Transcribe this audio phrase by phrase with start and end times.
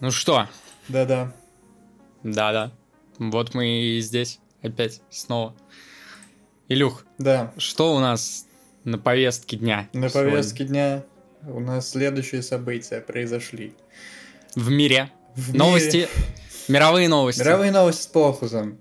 [0.00, 0.48] Ну что?
[0.88, 1.32] Да-да.
[2.22, 2.72] Да-да.
[3.18, 5.54] Вот мы и здесь опять снова.
[6.68, 7.52] Илюх, Да.
[7.56, 8.46] что у нас
[8.84, 9.88] на повестке дня?
[9.92, 10.30] На сегодня?
[10.32, 11.04] повестке дня
[11.46, 13.74] у нас следующие события произошли.
[14.54, 15.10] В мире.
[15.34, 15.58] В мире.
[15.58, 16.08] Новости.
[16.68, 17.40] Мировые новости.
[17.40, 18.78] Мировые новости с похузом.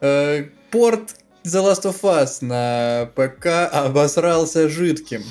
[0.00, 1.14] Э, порт
[1.44, 5.22] The Last of Us на ПК обосрался жидким.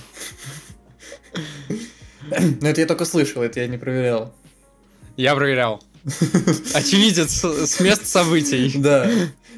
[2.61, 4.33] Но это я только слышал, это я не проверял.
[5.17, 5.81] Я проверял.
[6.73, 8.71] Очевидец с мест событий.
[8.75, 9.09] Да.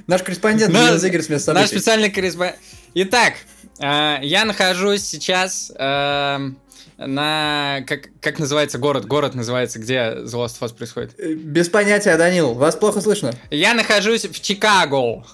[0.08, 1.80] Наш корреспондент Денис Игорь с места Наш событий.
[1.80, 2.60] специальный корреспондент.
[2.94, 3.34] Итак,
[3.80, 6.50] э, я нахожусь сейчас э,
[6.98, 7.84] на...
[7.86, 9.06] Как, как называется город?
[9.06, 11.20] Город называется, где The Last of Us происходит?
[11.20, 12.54] Э, Без понятия, Данил.
[12.54, 13.34] Вас плохо слышно?
[13.52, 15.26] Я нахожусь в Чикаго.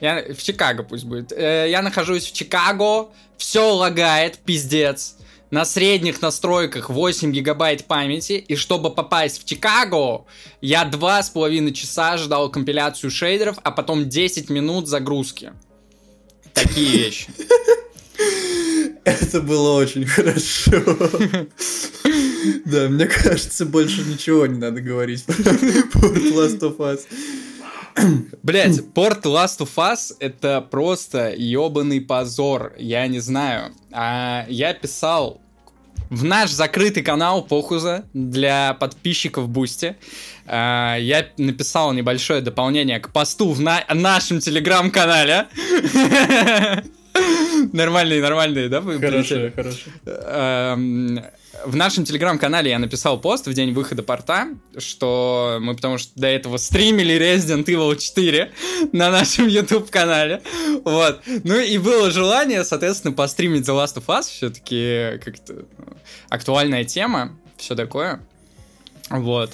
[0.00, 1.32] Я, в Чикаго пусть будет.
[1.32, 3.10] Э, я нахожусь в Чикаго.
[3.36, 5.16] Все лагает, пиздец.
[5.50, 8.32] На средних настройках 8 гигабайт памяти.
[8.48, 10.24] И чтобы попасть в Чикаго,
[10.60, 15.52] я два с половиной часа ждал компиляцию шейдеров, а потом 10 минут загрузки.
[16.52, 17.28] Такие вещи.
[19.04, 20.82] Это было очень хорошо.
[22.64, 27.00] Да, мне кажется, больше ничего не надо говорить Last of Us.
[28.42, 32.72] Блять, порт Last of Us это просто ебаный позор.
[32.78, 33.72] Я не знаю.
[33.92, 35.40] А, я писал
[36.10, 39.96] в наш закрытый канал Похуза для подписчиков Boosty.
[40.46, 45.46] А, я написал небольшое дополнение к посту в на- нашем телеграм-канале.
[47.72, 48.82] Нормальные, нормальные, да?
[48.82, 49.90] Хорошо, хорошо.
[51.64, 56.26] В нашем телеграм-канале я написал пост в день выхода порта, что мы потому что до
[56.26, 58.52] этого стримили Resident Evil 4
[58.92, 60.42] на нашем YouTube-канале.
[60.84, 61.22] Вот.
[61.44, 65.64] Ну и было желание, соответственно, постримить The Last of Us, все-таки как-то
[66.28, 68.20] актуальная тема, все такое.
[69.10, 69.52] Вот.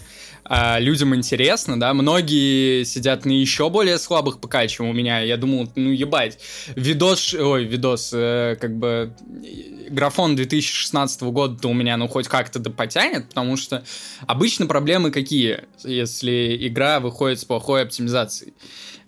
[0.55, 5.21] А, людям интересно, да, многие сидят на еще более слабых ПК, чем у меня.
[5.21, 6.39] Я думал, ну ебать,
[6.77, 9.15] видос, ой, видос, э, как бы
[9.47, 13.83] э, графон 2016 года у меня, ну, хоть как-то да потянет, потому что
[14.27, 18.53] обычно проблемы какие, если игра выходит с плохой оптимизацией?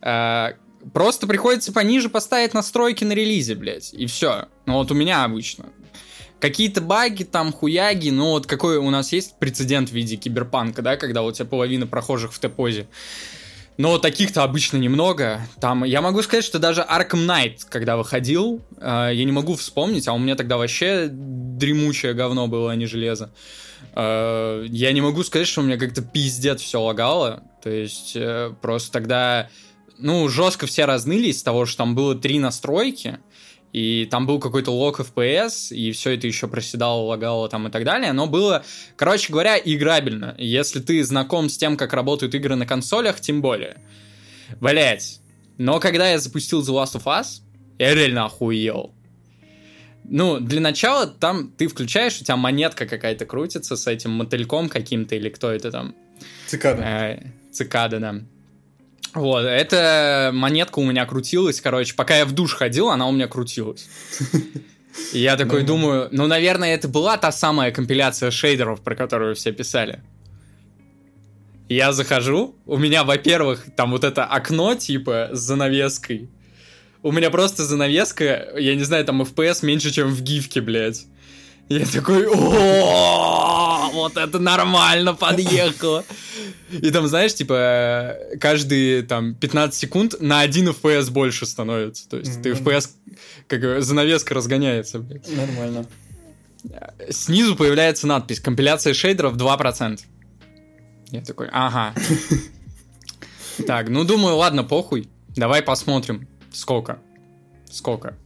[0.00, 0.54] А,
[0.92, 4.48] Просто приходится пониже поставить настройки на релизе, блядь, и все.
[4.66, 5.66] Ну вот у меня обычно.
[6.40, 10.96] Какие-то баги, там, хуяги, ну вот какой у нас есть прецедент в виде киберпанка, да,
[10.96, 12.86] когда у тебя половина прохожих в Т-позе.
[13.76, 15.40] Но таких-то обычно немного.
[15.60, 20.06] Там, я могу сказать, что даже Arkham Knight, когда выходил, э, я не могу вспомнить,
[20.06, 23.32] а у меня тогда вообще дремучее говно было, а не железо.
[23.94, 27.42] Э, я не могу сказать, что у меня как-то пиздец все лагало.
[27.62, 29.50] То есть, э, просто тогда,
[29.98, 33.18] ну, жестко все разнылись с того, что там было три настройки,
[33.74, 37.82] и там был какой-то лог FPS, и все это еще проседало, лагало там и так
[37.82, 38.64] далее, но было,
[38.94, 40.36] короче говоря, играбельно.
[40.38, 43.78] Если ты знаком с тем, как работают игры на консолях, тем более.
[44.60, 45.18] Блять.
[45.58, 47.40] Но когда я запустил The Last of Us,
[47.80, 48.94] я реально охуел.
[50.04, 55.16] Ну, для начала там ты включаешь, у тебя монетка какая-то крутится с этим мотыльком каким-то,
[55.16, 55.96] или кто это там?
[56.46, 56.80] Цикада.
[56.80, 58.20] Э, цикада, да.
[59.12, 63.28] Вот, эта монетка у меня крутилась, короче, пока я в душ ходил, она у меня
[63.28, 63.86] крутилась.
[65.12, 65.66] Я такой Ну.
[65.66, 70.00] думаю, ну, наверное, это была та самая компиляция шейдеров, про которую все писали.
[71.68, 76.28] Я захожу, у меня, во-первых, там вот это окно, типа, с занавеской.
[77.02, 81.06] У меня просто занавеска, я не знаю, там FPS меньше, чем в гифке, блядь.
[81.68, 82.32] Я такой, о,
[83.94, 86.04] вот это нормально подъехало.
[86.70, 92.08] И там, знаешь, типа, каждые там 15 секунд на 1 FPS больше становится.
[92.08, 92.50] То есть ты.
[92.50, 92.90] FPS,
[93.46, 95.28] как занавеска разгоняется, блядь.
[95.34, 95.86] Нормально.
[97.10, 100.00] Снизу появляется надпись «Компиляция шейдеров 2%».
[101.10, 101.94] Я такой, ага.
[103.66, 105.08] Так, ну думаю, ладно, похуй.
[105.36, 106.98] Давай посмотрим, сколько.
[107.70, 108.16] Сколько.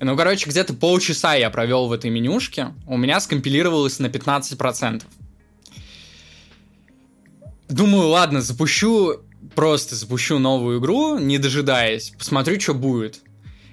[0.00, 2.74] Ну, короче, где-то полчаса я провел в этой менюшке.
[2.86, 5.02] У меня скомпилировалось на 15%.
[7.68, 9.20] Думаю, ладно, запущу,
[9.54, 13.20] просто запущу новую игру, не дожидаясь, посмотрю, что будет.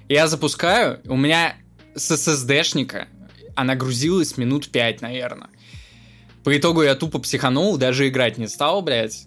[0.08, 1.56] Я запускаю, у меня
[1.94, 3.06] с SSD-шника
[3.54, 5.48] она грузилась минут 5, наверное.
[6.44, 9.26] По итогу я тупо психанул, даже играть не стал, блядь.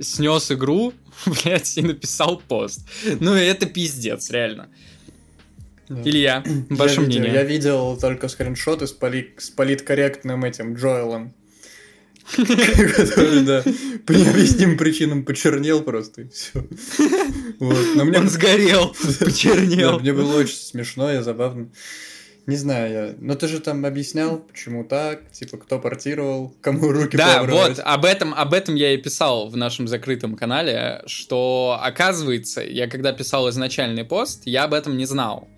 [0.00, 0.92] Снес игру,
[1.26, 2.86] блядь, и написал пост.
[3.20, 4.68] Ну, это пиздец, реально.
[6.04, 7.32] Илья, ваше я видел, мнение.
[7.34, 11.34] Я видел только скриншоты с, поли- с политкорректным этим Джоэлом.
[12.36, 13.62] Который, да,
[14.06, 16.64] по необъяснимым причинам почернел просто и все.
[17.58, 17.86] Вот.
[17.96, 19.98] Но мне, Он сгорел, да, почернел.
[19.98, 21.68] мне было очень смешно и забавно.
[22.46, 23.14] Не знаю я.
[23.20, 28.04] Но ты же там объяснял, почему так, типа, кто портировал, кому руки Да, вот, об
[28.04, 33.48] этом, об этом я и писал в нашем закрытом канале, что, оказывается, я когда писал
[33.50, 35.48] изначальный пост, я об этом не знал.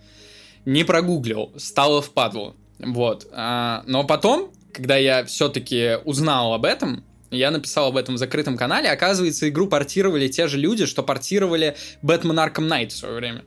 [0.65, 2.55] Не прогуглил, стало впадло.
[2.79, 3.29] Вот.
[3.33, 8.57] А, но потом, когда я все-таки узнал об этом, я написал об этом в закрытом
[8.57, 13.45] канале, оказывается, игру портировали те же люди, что портировали Batman Arkham Knight в свое время.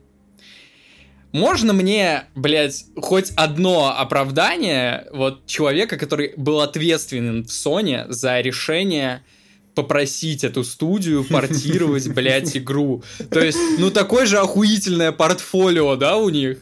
[1.32, 9.24] Можно мне, блядь, хоть одно оправдание вот человека, который был ответственен в Sony за решение
[9.74, 13.02] попросить эту студию портировать, блядь, игру.
[13.30, 16.58] То есть, ну, такое же охуительное портфолио, да, у них?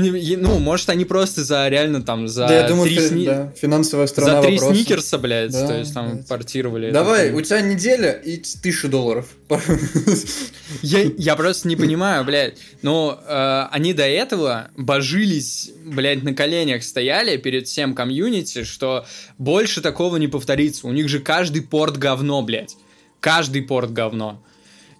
[0.00, 3.08] Не, я- ну, может, они просто за реально там за Да, я думаю, три, ты-
[3.08, 4.74] сни- да, финансовая сторона за три вопроса.
[4.74, 6.26] сникерса, блядь, Да, то есть там блядь.
[6.28, 6.84] портировали.
[6.88, 6.94] это.
[6.94, 9.28] Давай, у тебя неделя и тысяча долларов.
[10.82, 12.56] Я, я просто не понимаю, блядь.
[12.80, 19.04] Но э, они до этого божились, блядь, на коленях стояли перед всем комьюнити, что
[19.38, 20.86] больше такого не повторится.
[20.86, 22.76] У них же каждый порт говно, блядь.
[23.20, 24.42] Каждый порт говно.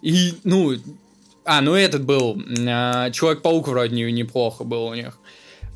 [0.03, 0.75] И, ну...
[1.45, 2.41] А, ну этот был.
[2.41, 5.19] э, Человек-паук вроде не- неплохо был у них.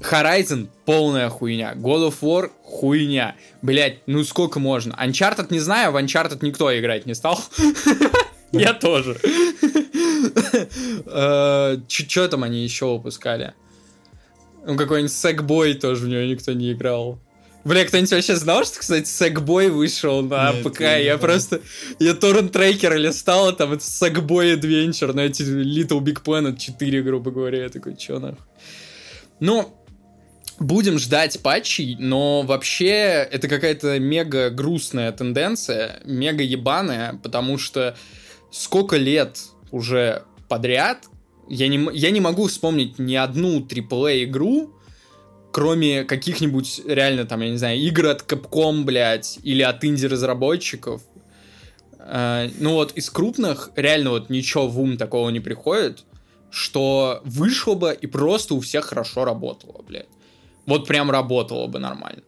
[0.00, 1.72] Horizon полная хуйня.
[1.74, 3.34] God of War хуйня.
[3.62, 4.92] Блять, ну сколько можно?
[4.92, 7.40] Uncharted не знаю, в Uncharted никто играть не стал.
[8.52, 9.18] Я тоже.
[11.88, 13.54] Че там они еще выпускали?
[14.66, 17.18] Ну, какой-нибудь Сэкбой тоже в него никто не играл.
[17.66, 20.82] Бля, кто-нибудь вообще знал, что, кстати, Сэкбой вышел на Нет, ПК?
[20.82, 21.60] я Я просто...
[21.98, 27.32] Я торрент трекер листал, там это Сэкбой Adventure, на эти Little Big Planet 4, грубо
[27.32, 27.64] говоря.
[27.64, 28.38] Я такой, чё нахуй?
[29.40, 29.74] Ну,
[30.60, 37.96] будем ждать патчей, но вообще это какая-то мега грустная тенденция, мега ебаная, потому что
[38.52, 39.40] сколько лет
[39.72, 41.06] уже подряд
[41.48, 44.75] я не, я не могу вспомнить ни одну AAA игру,
[45.56, 51.00] кроме каких-нибудь реально там, я не знаю, игр от Capcom, блядь, или от инди-разработчиков.
[51.98, 56.04] Э, ну вот из крупных реально вот ничего в ум такого не приходит,
[56.50, 60.10] что вышло бы и просто у всех хорошо работало, блядь.
[60.66, 62.22] Вот прям работало бы нормально.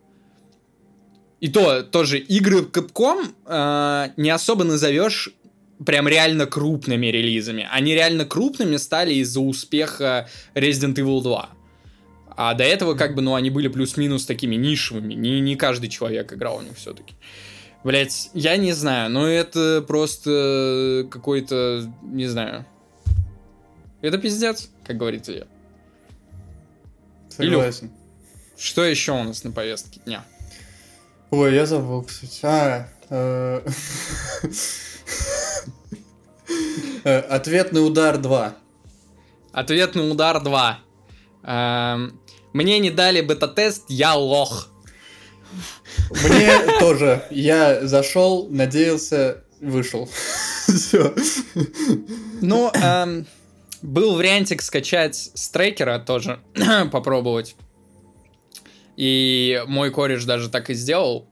[1.40, 5.28] И то, тоже игры Capcom э, не особо назовешь
[5.84, 7.68] прям реально крупными релизами.
[7.70, 11.57] Они реально крупными стали из-за успеха Resident Evil 2.
[12.40, 15.14] А до этого, как бы, ну, они были плюс-минус такими нишевыми.
[15.14, 17.16] Не, не каждый человек играл у них все-таки.
[17.82, 22.64] Блять, я не знаю, но это просто какой-то, не знаю.
[24.02, 25.46] Это пиздец, как говорится я.
[27.28, 27.90] Согласен.
[28.56, 30.24] Что еще у нас на повестке дня?
[31.32, 32.38] Ой, я забыл, кстати.
[32.44, 33.62] А, э,
[37.02, 38.54] э, Ответный удар 2.
[39.50, 40.78] Ответный удар 2.
[41.42, 42.20] Эм,
[42.52, 44.68] Мне не дали бета-тест, я лох.
[46.10, 47.24] Мне тоже.
[47.30, 50.08] Я зашел, надеялся, вышел.
[50.66, 51.14] Все.
[52.40, 53.26] Ну, эм,
[53.82, 56.40] был вариантик скачать с трекера тоже,
[56.92, 57.56] попробовать.
[58.96, 61.28] И мой кореш даже так и сделал.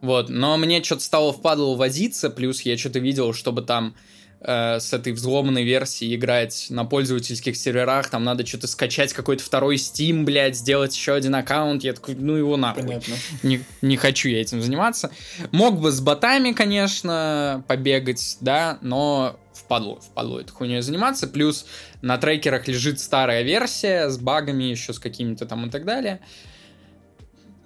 [0.00, 3.96] Вот, но мне что-то стало впадло возиться, плюс я что-то видел, чтобы там
[4.40, 9.76] э, с этой взломанной версией играть на пользовательских серверах, там надо что-то скачать какой-то второй
[9.76, 12.82] Steam, блядь, сделать еще один аккаунт, я такой, ну его нахуй.
[12.82, 13.14] Понятно.
[13.42, 15.10] не, не хочу я этим заниматься.
[15.50, 21.26] Мог бы с ботами, конечно, побегать, да, но впадло, впадло этой хуйней заниматься.
[21.26, 21.66] Плюс
[22.00, 26.20] на трекерах лежит старая версия с багами, еще с какими-то там и так далее.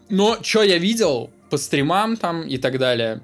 [0.09, 3.23] Но что я видел по стримам там и так далее,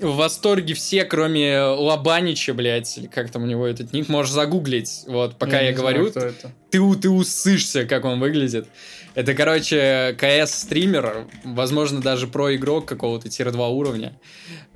[0.00, 5.04] в восторге все, кроме Лобанича, блядь, или как там у него этот ник, можешь загуглить,
[5.06, 6.32] вот, пока я, знаю, говорю, это.
[6.70, 8.66] ты, ты усышься, как он выглядит.
[9.14, 14.18] Это, короче, КС-стример, возможно, даже про-игрок какого-то тир-2 уровня.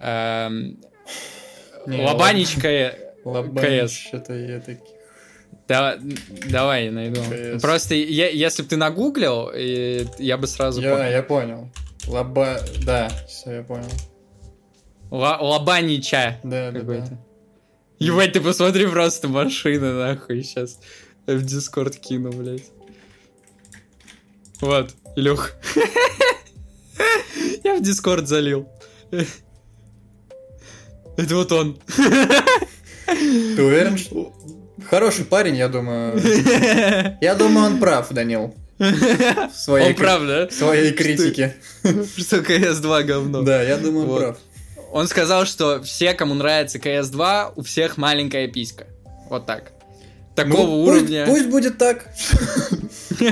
[0.01, 0.79] Эм,
[1.87, 4.09] Лобанич КС.
[4.13, 4.85] Это я таких.
[5.69, 5.99] Да,
[6.51, 7.21] давай, я найду.
[7.23, 7.63] КС.
[7.63, 9.51] Просто, я- если бы ты нагуглил,
[10.19, 11.11] я бы сразу Я, понял.
[11.11, 11.71] я понял.
[12.07, 12.61] Лоба...
[12.85, 13.89] Да, все, я понял.
[15.19, 17.07] Лобанича Да, да, какой-то.
[17.11, 17.19] да.
[17.99, 20.79] Ебать, ты посмотри просто машины, нахуй, сейчас
[21.27, 22.65] в Дискорд кину, блядь.
[24.61, 25.53] Вот, Илюх.
[27.65, 28.69] Я в Дискорд залил.
[31.17, 31.79] Это вот он.
[33.07, 34.33] Ты уверен, что...
[34.91, 36.21] Хороший парень, я думаю.
[37.21, 38.55] Я думаю, он прав, Данил.
[38.79, 40.49] В своей, Он прав, да?
[40.49, 41.55] в своей критике.
[42.17, 43.43] Что КС-2 говно.
[43.43, 44.19] Да, я думаю, он Вот.
[44.21, 44.39] прав.
[44.95, 48.87] Он сказал, что все, кому нравится КС-2, у всех маленькая писька.
[49.29, 49.73] Вот так.
[50.37, 51.27] Такого Ну, пусть- уровня.
[51.27, 52.07] Пусть будет так.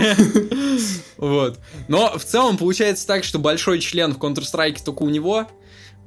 [1.16, 1.60] Вот.
[1.86, 5.46] Но в целом получается так, что большой член в Counter-Strike только у него,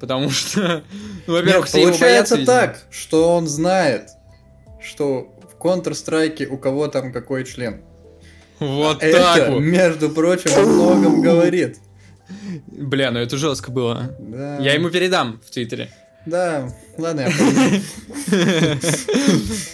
[0.02, 0.84] потому что,
[1.26, 2.54] ну, во-первых, все его получается видимо.
[2.54, 4.10] так, что он знает,
[4.82, 7.82] что в Counter-Strike у кого там какой член.
[8.60, 9.60] Вот Это, так вот.
[9.60, 11.78] между прочим, о многом говорит.
[12.68, 14.16] Бля, ну это жестко было.
[14.20, 14.58] Да.
[14.60, 15.90] Я ему передам в Твиттере.
[16.26, 17.30] Да, ладно, я.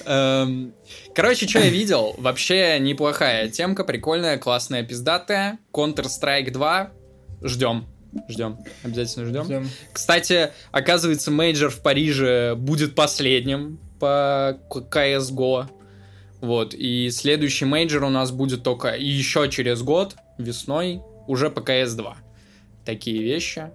[0.44, 0.74] Эм,
[1.14, 2.16] Короче, что я видел?
[2.18, 5.60] Вообще неплохая темка, прикольная, классная, пиздатая.
[5.74, 6.92] Counter-Strike 2.
[7.44, 7.86] Ждем.
[8.30, 8.58] Ждем.
[8.84, 9.70] Обязательно ждем.
[9.92, 15.68] Кстати, оказывается, мейджор в Париже будет последним по CSGO.
[16.40, 16.74] Вот.
[16.74, 22.14] И следующий мейджор у нас будет только еще через год, весной, уже по CS2.
[22.86, 23.70] Такие вещи.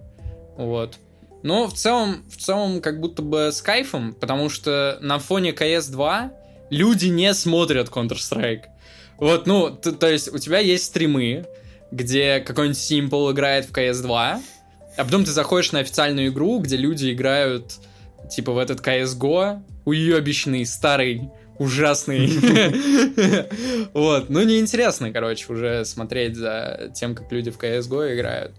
[0.57, 0.97] Вот.
[1.43, 6.31] Но в целом, в целом, как будто бы с кайфом, потому что на фоне CS2
[6.71, 8.63] люди не смотрят Counter-Strike.
[9.17, 11.45] Вот, ну, т- то есть у тебя есть стримы,
[11.91, 14.39] где какой-нибудь Simple играет в CS2,
[14.97, 17.75] а потом ты заходишь на официальную игру, где люди играют,
[18.29, 22.27] типа, в этот CSGO, уебищный, старый, ужасный.
[23.93, 28.53] Вот, ну неинтересно, короче, уже смотреть за тем, как люди в CSGO играют.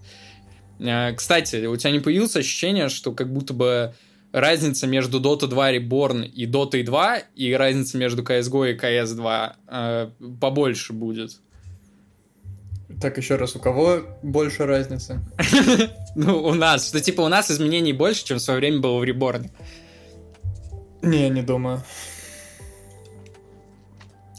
[0.81, 3.95] Э, Кстати, у тебя не появилось ощущение, что как будто бы
[4.33, 10.11] разница между Dota 2 Reborn и Dota 2 и разница между CSGO и CS2 э,
[10.41, 11.41] побольше будет?
[13.01, 15.21] Так, еще раз, у кого больше разницы?
[16.15, 19.05] Ну, у нас, что типа у нас изменений больше, чем в свое время было в
[19.05, 19.51] Reborn.
[21.03, 21.81] Не, не думаю.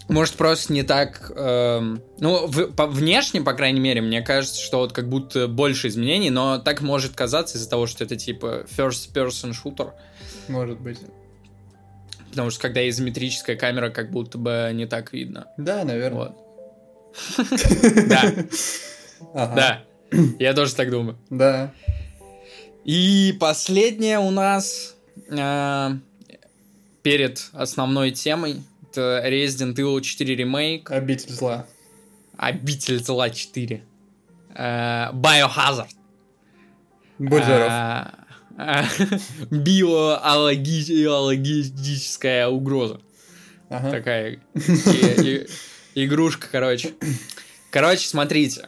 [0.09, 1.31] Может, просто не так...
[1.35, 5.87] эм, ну, в- по- внешне, по крайней мере, мне кажется, что вот как будто больше
[5.87, 9.91] изменений, но так может казаться из-за того, что это типа first-person shooter.
[10.47, 10.97] Может быть.
[12.31, 15.47] Потому что когда изометрическая камера, как будто бы не так видно.
[15.57, 16.33] Да, наверное.
[18.07, 18.33] Да,
[19.33, 19.83] да.
[20.39, 21.17] Я тоже так думаю.
[21.29, 21.71] Да.
[22.85, 24.95] И последнее у нас
[25.29, 25.89] э,
[27.03, 28.63] перед основной темой
[28.97, 31.65] Resident Evil 4 ремейк, Обитель зла.
[32.37, 33.83] Обитель зла 4,
[34.55, 35.89] э, Biohazard.
[37.17, 37.71] Будь здоров.
[38.61, 38.83] А,
[39.49, 42.99] Биологическая угроза.
[43.69, 43.91] Ага.
[43.91, 44.39] Такая
[45.95, 46.93] игрушка, короче.
[47.71, 48.67] Короче, смотрите.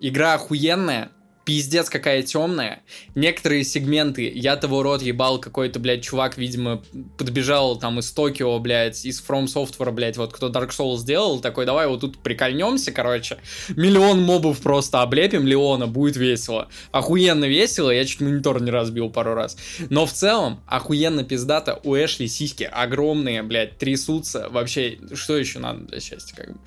[0.00, 1.10] Игра охуенная,
[1.50, 2.80] пиздец какая темная.
[3.16, 6.80] Некоторые сегменты, я того рот ебал, какой-то, блядь, чувак, видимо,
[7.18, 11.66] подбежал там из Токио, блядь, из From Software, блядь, вот кто Dark Souls сделал, такой,
[11.66, 13.38] давай вот тут прикольнемся, короче.
[13.70, 16.68] Миллион мобов просто облепим, Леона, будет весело.
[16.92, 19.56] Охуенно весело, я чуть монитор не разбил пару раз.
[19.88, 24.48] Но в целом, охуенно пиздато, у Эшли сиськи огромные, блядь, трясутся.
[24.50, 26.60] Вообще, что еще надо для счастья, как бы?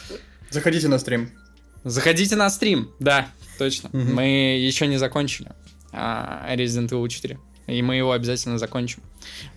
[0.50, 1.32] Заходите на стрим.
[1.86, 3.90] Заходите на стрим, да, точно.
[3.94, 4.16] Мгм.
[4.16, 5.50] Мы еще не закончили
[5.92, 7.40] а, Resident Evil 4.
[7.68, 9.02] И мы его обязательно закончим.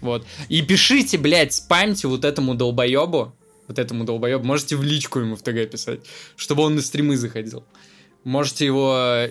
[0.01, 0.25] Вот.
[0.49, 3.35] И пишите, блядь, спамьте вот этому долбоебу.
[3.67, 4.45] Вот этому долбоебу.
[4.45, 6.01] Можете в личку ему в ТГ писать,
[6.37, 7.65] чтобы он на стримы заходил.
[8.23, 9.31] Можете его э,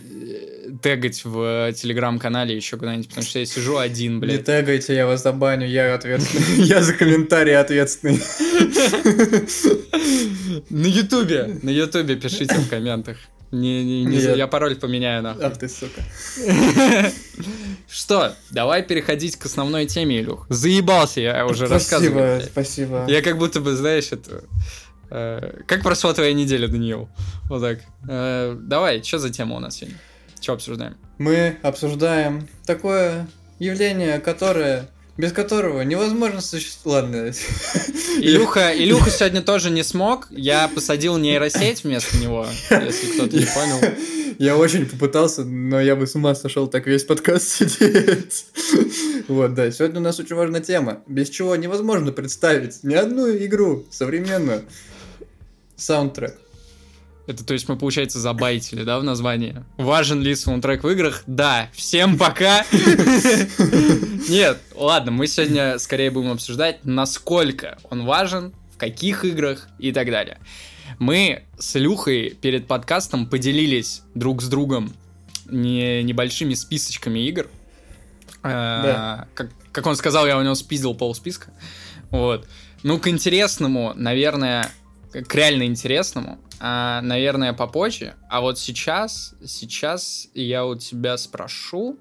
[0.82, 4.46] тегать в телеграм-канале еще куда-нибудь, потому что я сижу один, Не блядь.
[4.46, 6.66] тегайте, я вас забаню, я ответственный.
[6.66, 8.20] Я за комментарий ответственный.
[10.70, 13.18] На ютубе, на ютубе пишите в комментах.
[13.56, 14.36] Не, не, не, Нет.
[14.38, 15.46] я пароль поменяю нахуй.
[15.46, 16.02] Ах ты, сука.
[17.90, 20.46] Что, давай переходить к основной теме, Илюх.
[20.50, 22.44] Заебался я уже рассказывать.
[22.46, 23.06] Спасибо, спасибо.
[23.08, 24.44] Я как будто бы, знаешь, это...
[25.10, 27.08] э, как прошла твоя неделя, Даниил?
[27.50, 27.80] Вот так.
[28.10, 29.98] Э, давай, что за тема у нас сегодня?
[30.42, 30.98] Что обсуждаем?
[31.18, 33.28] Мы обсуждаем такое
[33.60, 37.04] явление, которое без которого невозможно существовать.
[37.04, 37.32] Ладно.
[38.20, 40.28] Илюха, Илюха сегодня тоже не смог.
[40.30, 43.96] Я посадил нейросеть вместо него, если кто-то не понял.
[44.38, 48.48] Я очень попытался, но я бы с ума сошел так весь подкаст сидеть.
[49.28, 53.86] Вот, да, сегодня у нас очень важная тема, без чего невозможно представить ни одну игру
[53.90, 54.66] современную.
[55.78, 56.38] Саундтрек.
[57.28, 59.64] Это, то есть, мы, получается, забайтили, да, в названии?
[59.78, 61.24] Важен ли саундтрек в играх?
[61.26, 61.70] Да.
[61.74, 62.64] Всем пока.
[64.30, 70.12] Нет, ладно, мы сегодня скорее будем обсуждать, насколько он важен, в каких играх и так
[70.12, 70.38] далее.
[71.00, 74.94] Мы с Илюхой перед подкастом поделились друг с другом
[75.50, 77.48] не, небольшими списочками игр.
[78.44, 79.28] Э, Да.
[79.34, 81.52] Как, как он сказал, я у него спиздил полсписка.
[82.12, 82.48] Вот.
[82.84, 84.70] Ну, к интересному, наверное,
[85.24, 88.16] к реально интересному, а, наверное, попозже.
[88.30, 91.98] А вот сейчас, сейчас я у тебя спрошу.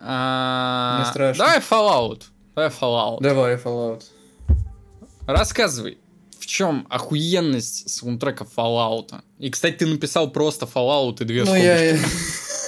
[0.00, 1.44] а, Не страшно.
[1.44, 2.22] Давай Fallout.
[2.54, 3.18] Давай Fallout.
[3.20, 4.02] Давай, Fallout.
[5.26, 5.98] Рассказывай.
[6.38, 9.12] В чем охуенность саундтрека Fallout?
[9.38, 11.64] И, кстати, ты написал просто Fallout и две Ну, скобочки.
[11.64, 11.98] я...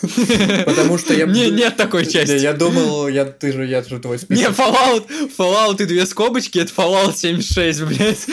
[0.66, 1.26] Потому что я...
[1.26, 2.32] Не, нет такой части.
[2.32, 4.44] Я думал, я, ты же, я же твой список.
[4.44, 5.06] Не, Fallout,
[5.38, 8.26] Fallout и две скобочки, это Fallout 76, блядь.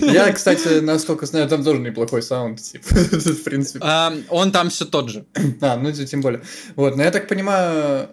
[0.12, 3.78] Я, кстати, насколько знаю, там тоже неплохой саунд, типа, в принципе.
[3.82, 5.24] А, он там все тот же.
[5.60, 6.42] А, ну тем более.
[6.74, 8.08] Вот, но я так понимаю,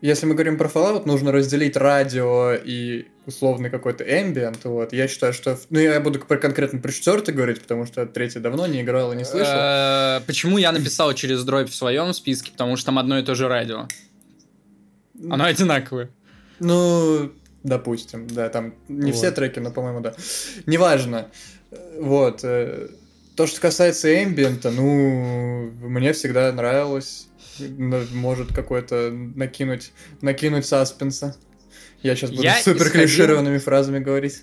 [0.00, 4.92] если мы говорим про Fallout, нужно разделить радио и условный какой-то ambient, вот.
[4.94, 5.58] Я считаю, что...
[5.68, 9.16] Ну, я буду про конкретно про четвертый говорить, потому что третий давно не играл и
[9.16, 9.54] не слышал.
[9.54, 12.50] Э, Почему я написал через дробь в своем списке?
[12.50, 13.86] Потому что там одно и то же радио.
[15.30, 16.08] Оно одинаковое.
[16.58, 17.30] Ну,
[17.62, 20.14] допустим, да, там не все треки, но, по-моему, да.
[20.64, 21.28] Неважно.
[22.00, 22.40] Вот.
[22.44, 22.88] э,
[23.36, 27.28] То, что касается эмбиента, ну, мне всегда нравилось.
[27.58, 29.92] Может какой-то накинуть,
[30.22, 31.36] накинуть саспенса.
[32.02, 34.42] Я сейчас буду Я супер клишированными фразами говорить.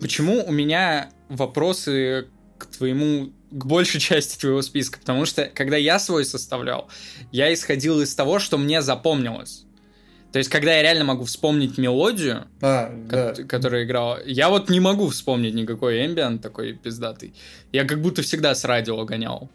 [0.00, 2.26] Почему у меня вопросы
[2.58, 4.98] к твоему, к большей части твоего списка?
[5.00, 6.88] Потому что, когда я свой составлял,
[7.32, 9.64] я исходил из того, что мне запомнилось.
[10.32, 13.32] То есть, когда я реально могу вспомнить мелодию, А, да.
[13.32, 17.34] ко- которая играла, я вот не могу вспомнить никакой эмбиент такой пиздатый.
[17.72, 19.50] Я как будто всегда с радио гонял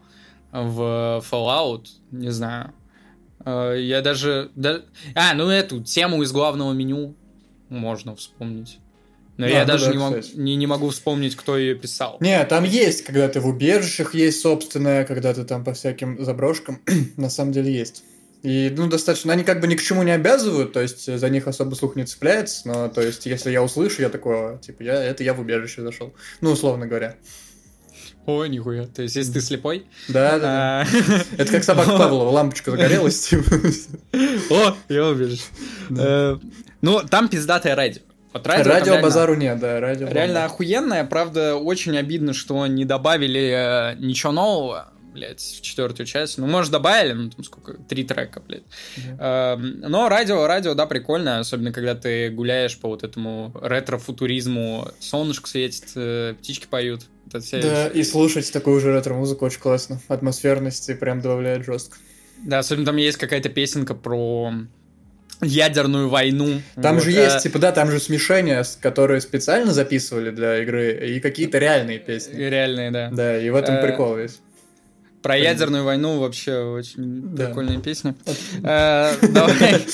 [0.51, 2.73] в Fallout, не знаю.
[3.45, 4.49] Э, Я даже...
[4.55, 4.81] да-
[5.15, 7.15] А, ну эту тему из главного меню
[7.71, 8.79] можно вспомнить.
[9.37, 10.37] Но А, я ну даже да, не, мог- кстати.
[10.37, 12.17] не, не могу вспомнить, кто ее писал.
[12.19, 16.79] Не, там есть, когда ты в убежищах есть собственное, когда ты там по всяким заброшкам,
[17.17, 18.03] на самом деле есть.
[18.43, 21.47] И, ну, достаточно, они как бы ни к чему не обязывают, то есть за них
[21.47, 25.03] особо слух не цепляется, но, то есть, если я услышу, я такой, «О, типа, я,
[25.03, 26.13] это я в убежище зашел.
[26.41, 27.15] Ну, условно говоря.
[28.25, 28.85] О, нихуя.
[28.85, 29.85] То есть, если ты слепой...
[30.07, 30.85] Да, да, а,
[31.37, 33.55] Это как собака Павлова, лампочка загорелась, типа.
[34.51, 35.45] О, я убежишь.
[35.97, 36.37] Э,
[36.81, 38.01] Ну, там пиздатое радио.
[38.33, 40.07] Вот радио Радио реально- базару нет, да, радио.
[40.07, 40.45] Реально бомба.
[40.53, 46.37] охуенная, правда, очень обидно, что не добавили э, ничего нового, блядь, в четвертую часть.
[46.37, 48.63] Ну, может, добавили, ну, там сколько, три трека, блядь.
[49.19, 55.49] Эм, Но радио, радио, да, прикольно, особенно когда ты гуляешь по вот этому ретро-футуризму, солнышко
[55.49, 57.01] светит, э, птички поют.
[57.39, 59.99] Вся- Да, и слушать такую же ретро-музыку очень классно.
[60.07, 61.97] Атмосферности прям добавляет жестко.
[62.45, 64.51] Да, особенно там есть какая-то песенка про
[65.41, 66.61] ядерную войну.
[66.81, 70.91] Там Вот, же э, есть, типа, да, там же смешения, которые специально записывали для игры,
[71.15, 72.35] и какие-то реальные песни.
[72.35, 73.09] Реальные, да.
[73.11, 74.39] Да, и в этом Э, прикол весь.
[75.21, 77.45] Про ядерную войну вообще очень Да.
[77.47, 78.15] прикольная песня.
[78.63, 79.81] Э, Давай.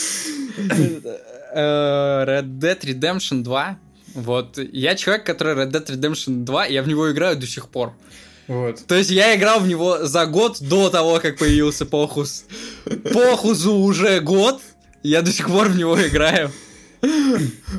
[1.55, 3.77] Red Dead Redemption 2.
[4.17, 7.93] Вот, я человек, который Red Dead Redemption 2, я в него играю до сих пор.
[8.47, 8.83] Вот.
[8.87, 12.45] То есть я играл в него за год до того, как появился Похус.
[13.13, 14.59] Похузу уже год,
[15.03, 16.51] я до сих пор в него играю.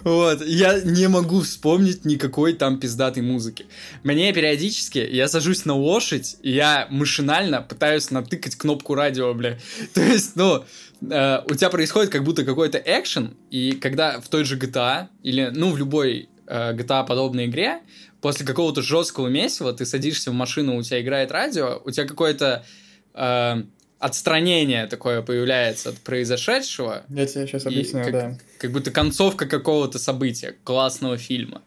[0.04, 3.66] Вот, я не могу вспомнить никакой там пиздатой музыки.
[4.02, 9.58] Мне периодически, я сажусь на лошадь, и я машинально пытаюсь натыкать кнопку радио, бля.
[9.94, 10.64] То есть, ну,
[11.10, 15.50] э, у тебя происходит как будто какой-то экшен, и когда в той же GTA, или,
[15.52, 17.80] ну, в любой э, GTA подобной игре,
[18.20, 22.64] после какого-то жесткого месива ты садишься в машину, у тебя играет радио, у тебя какое-то
[23.14, 23.62] э,
[23.98, 28.38] отстранение такое появляется от произошедшего, Я тебе сейчас объясню, как- да.
[28.58, 31.62] как будто концовка какого-то события, классного фильма.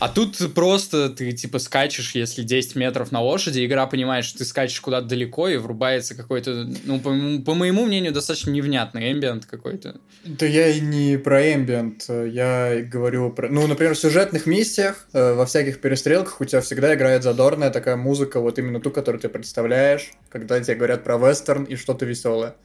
[0.00, 4.44] А тут просто ты типа скачешь, если 10 метров на лошади, игра понимает, что ты
[4.44, 7.10] скачешь куда-то далеко, и врубается какой-то, ну, по,
[7.44, 9.96] по моему мнению, достаточно невнятный эмбиент какой-то.
[10.24, 13.48] Да я и не про эмбиент, я говорю про...
[13.48, 17.96] Ну, например, в сюжетных миссиях, э, во всяких перестрелках у тебя всегда играет задорная такая
[17.96, 22.56] музыка, вот именно ту, которую ты представляешь, когда тебе говорят про вестерн и что-то веселое.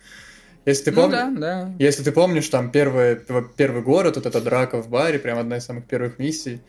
[0.66, 1.18] Если ты ну помнишь...
[1.18, 1.74] да, да.
[1.80, 3.18] Если ты помнишь, там первый,
[3.56, 6.62] первый город, вот эта драка в баре, прям одна из самых первых миссий.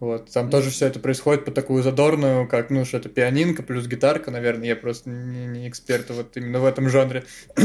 [0.00, 3.86] Вот, там тоже все это происходит по такую задорную, как, ну, что это пианинка плюс
[3.86, 7.24] гитарка, наверное, я просто не, не эксперт вот именно в этом жанре.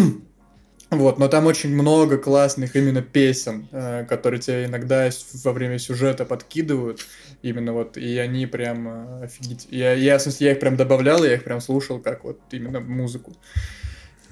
[0.92, 5.08] Вот, но там очень много классных именно песен, э, которые тебе иногда
[5.44, 7.06] во время сюжета подкидывают,
[7.44, 9.68] именно вот, и они прям э, офигеть.
[9.70, 12.80] Я, я, в смысле, я их прям добавлял, я их прям слушал, как вот именно
[12.80, 13.36] музыку.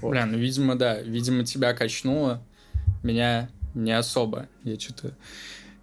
[0.02, 0.12] Вот.
[0.12, 1.02] Бля, ну, видимо, да.
[1.02, 2.44] Видимо, тебя качнуло.
[3.04, 4.48] Меня не особо.
[4.64, 5.14] Я что-то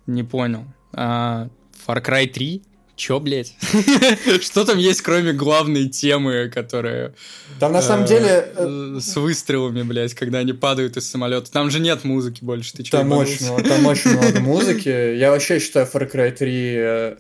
[0.07, 0.65] не понял.
[0.93, 1.49] А,
[1.87, 2.63] Far Cry 3?
[2.97, 3.55] Чё, блядь?
[4.41, 7.13] Что там есть, кроме главной темы, которая...
[7.59, 8.53] Там на самом э, деле...
[8.57, 11.51] э, С выстрелами, блядь, когда они падают из самолета.
[11.51, 15.17] Там же нет музыки больше, ты чё, Там очень, много- там очень много музыки.
[15.17, 17.17] Я вообще считаю Far Cry 3 э,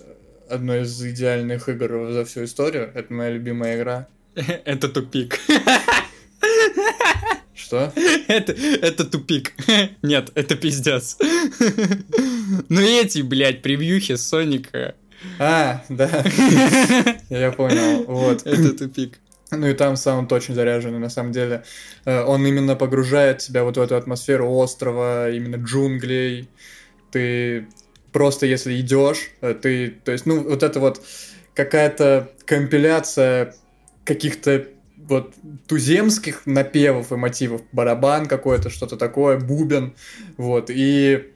[0.48, 2.92] одной из идеальных игр за всю историю.
[2.94, 4.07] Это моя любимая игра.
[4.64, 5.40] Это тупик.
[7.64, 7.90] Что?
[8.29, 9.55] Это, это тупик.
[10.03, 11.16] Нет, это пиздец.
[12.68, 14.94] Ну эти, блядь, превьюхи Соника.
[15.38, 16.24] А, да.
[17.31, 18.05] Я понял.
[18.05, 18.46] Вот.
[18.46, 19.18] Это тупик.
[19.50, 21.64] Ну и там саунд очень заряженный, на самом деле.
[22.05, 26.50] Э, он именно погружает тебя вот в эту атмосферу острова, именно джунглей.
[27.11, 27.66] Ты
[28.12, 31.03] просто если идешь, э, ты, то есть, ну, вот это вот
[31.55, 33.55] какая-то компиляция
[34.05, 34.66] каких-то
[35.09, 35.35] вот
[35.67, 39.95] туземских напевов и мотивов, барабан какой-то, что-то такое, бубен,
[40.37, 41.31] вот, и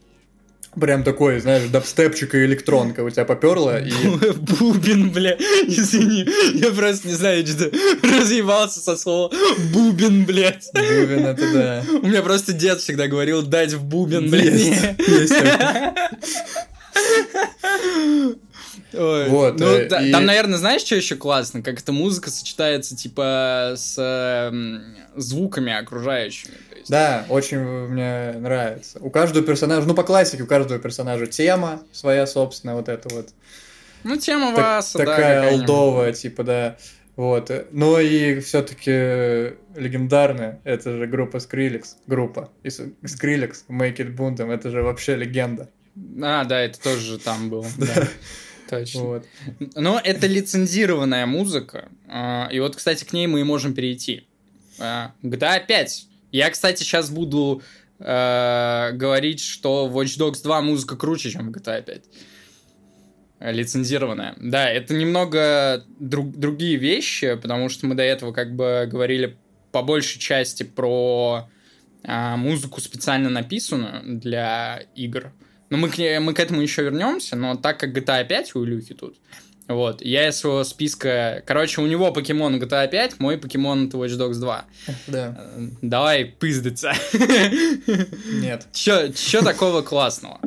[0.79, 3.91] прям такой, знаешь, дабстепчик и электронка у тебя поперла и...
[4.61, 7.71] Бубен, бля, извини, я просто не знаю, что
[8.03, 9.31] разъебался со слова
[9.73, 10.71] бубен, блядь.
[10.75, 11.85] Бубен, это да.
[12.03, 14.97] У меня просто дед всегда говорил дать в бубен, блядь.
[18.92, 21.62] Ой, Вот, ну, э, да- и- там, наверное, знаешь, что еще классно?
[21.62, 24.83] Как эта музыка сочетается, типа, с эм,
[25.14, 26.55] звуками окружающими.
[26.77, 26.88] есть.
[26.90, 28.98] Да, очень мне нравится.
[29.01, 33.29] У каждого персонажа, ну по классике, у каждого персонажа тема своя собственная, вот это вот.
[34.05, 36.77] Ну, тема Так- Васа, да, такая олдовая, типа, да.
[37.16, 37.51] Вот.
[37.72, 42.51] Но и все-таки легендарная, это же группа Skrillex, группа.
[42.62, 45.68] И Skrillex, Make It Bundem, это же вообще легенда.
[46.22, 47.66] А, да, это тоже там был.
[47.77, 48.09] Да.
[48.69, 49.01] Точно.
[49.03, 49.27] Вот.
[49.75, 51.89] Но это лицензированная музыка.
[52.09, 54.27] а, И вот, кстати, к ней мы и можем перейти.
[54.79, 56.07] А, GTA 5.
[56.33, 57.63] Я, кстати, сейчас буду
[58.01, 62.03] э, говорить, что Watch Dogs 2 музыка круче, чем GTA 5.
[63.41, 64.35] Э, Лицензированная.
[64.39, 69.37] Да, это немного друг- другие вещи, потому что мы до этого как бы говорили
[69.73, 71.49] по большей части про
[72.05, 75.33] а, музыку специально написанную для игр.
[75.71, 78.95] Но мы к, мы к этому еще вернемся, но так как GTA 5 у Илюхи
[78.95, 79.17] тут,
[79.69, 81.43] вот, я из своего списка...
[81.47, 84.65] Короче, у него покемон GTA 5, мой покемон это Watch Dogs 2.
[85.09, 85.37] Да.
[85.39, 86.95] Э, Давай пиздиться.
[88.41, 88.67] Нет.
[88.73, 90.41] Че чё такого классного?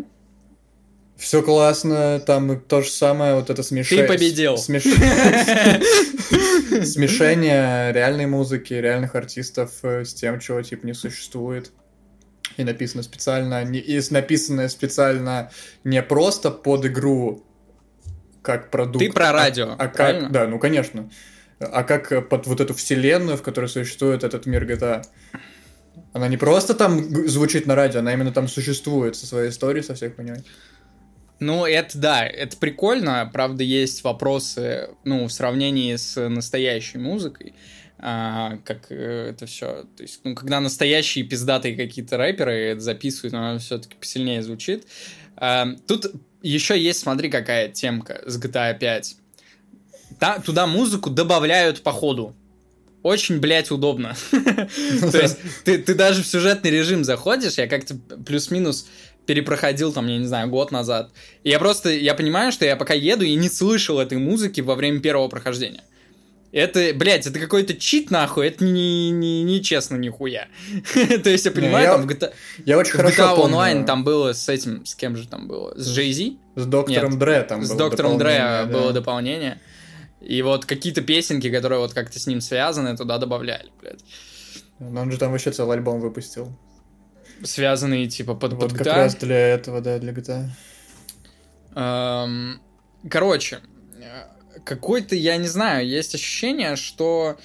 [1.17, 4.07] Все классно, там то же самое, вот это смешение.
[4.07, 4.57] Ты победил.
[6.83, 11.71] Смешение реальной музыки, реальных артистов э, с тем, чего типа не существует.
[12.57, 15.51] И написано специально, не, и написанное специально
[15.83, 17.43] не просто под игру,
[18.41, 19.05] как продукт.
[19.05, 20.21] Ты про а- радио, а, правильно?
[20.23, 21.09] как, да, ну конечно.
[21.59, 25.05] А как под вот эту вселенную, в которой существует этот мир GTA.
[26.13, 29.93] Она не просто там звучит на радио, она именно там существует со своей историей, со
[29.93, 30.45] всех понимаете.
[31.39, 33.29] Ну, это да, это прикольно.
[33.33, 37.55] Правда, есть вопросы, ну, в сравнении с настоящей музыкой.
[38.03, 39.85] А, как э, это все.
[39.95, 44.87] То есть, ну, когда настоящие пиздатые какие-то рэперы это записывают, оно все-таки посильнее звучит.
[45.37, 46.11] А, тут
[46.41, 49.15] еще есть, смотри, какая темка с GTA 5.
[50.19, 52.35] Та- туда музыку добавляют по ходу.
[53.03, 54.15] Очень, блядь, удобно.
[54.31, 58.87] То есть, ты, ты даже в сюжетный режим заходишь, я как-то плюс-минус
[59.27, 61.11] перепроходил там, я не знаю, год назад.
[61.43, 64.73] И я просто, я понимаю, что я пока еду и не слышал этой музыки во
[64.73, 65.83] время первого прохождения.
[66.51, 70.47] Это, блядь, это какой-то чит, нахуй, это не, не, не честно нихуя.
[71.23, 72.33] То есть я понимаю, я там в GTA,
[72.65, 73.37] Я очень в GTA.
[73.37, 75.73] Online там было с этим, с кем же там было?
[75.77, 76.37] С Jay-Z?
[76.55, 79.61] С доктором Дре там С доктором Дре было дополнение.
[80.19, 84.03] И вот какие-то песенки, которые вот как-то с ним связаны, туда добавляли, блядь.
[84.79, 86.55] Но он же там вообще целый альбом выпустил.
[87.43, 88.95] Связанные, типа, под, Вот под как GTA.
[88.95, 90.49] раз для этого, да, для GTA.
[91.75, 92.61] Эм,
[93.09, 93.61] Короче,
[94.63, 97.37] какой-то, я не знаю, есть ощущение, что...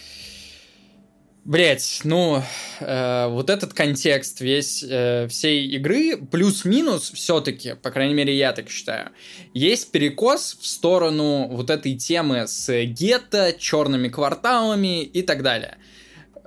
[1.44, 2.42] Блять, ну,
[2.80, 8.68] э, вот этот контекст весь э, всей игры, плюс-минус, все-таки, по крайней мере, я так
[8.68, 9.10] считаю,
[9.54, 15.78] есть перекос в сторону вот этой темы с гетто, черными кварталами и так далее.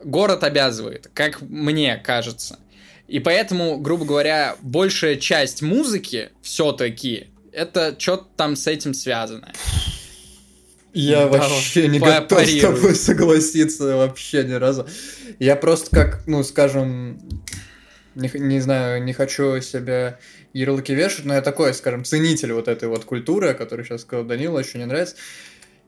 [0.03, 2.59] Город обязывает, как мне кажется.
[3.07, 9.51] И поэтому, грубо говоря, большая часть музыки все-таки это что-то там с этим связано.
[10.93, 14.87] Я Да, вообще не готов с тобой согласиться вообще ни разу.
[15.37, 17.19] Я просто как, ну, скажем,
[18.15, 20.19] не, не знаю, не хочу себя
[20.53, 24.25] ярлыки вешать, но я такой, скажем, ценитель вот этой вот культуры, о которой сейчас сказал
[24.25, 25.15] Данила, еще не нравится.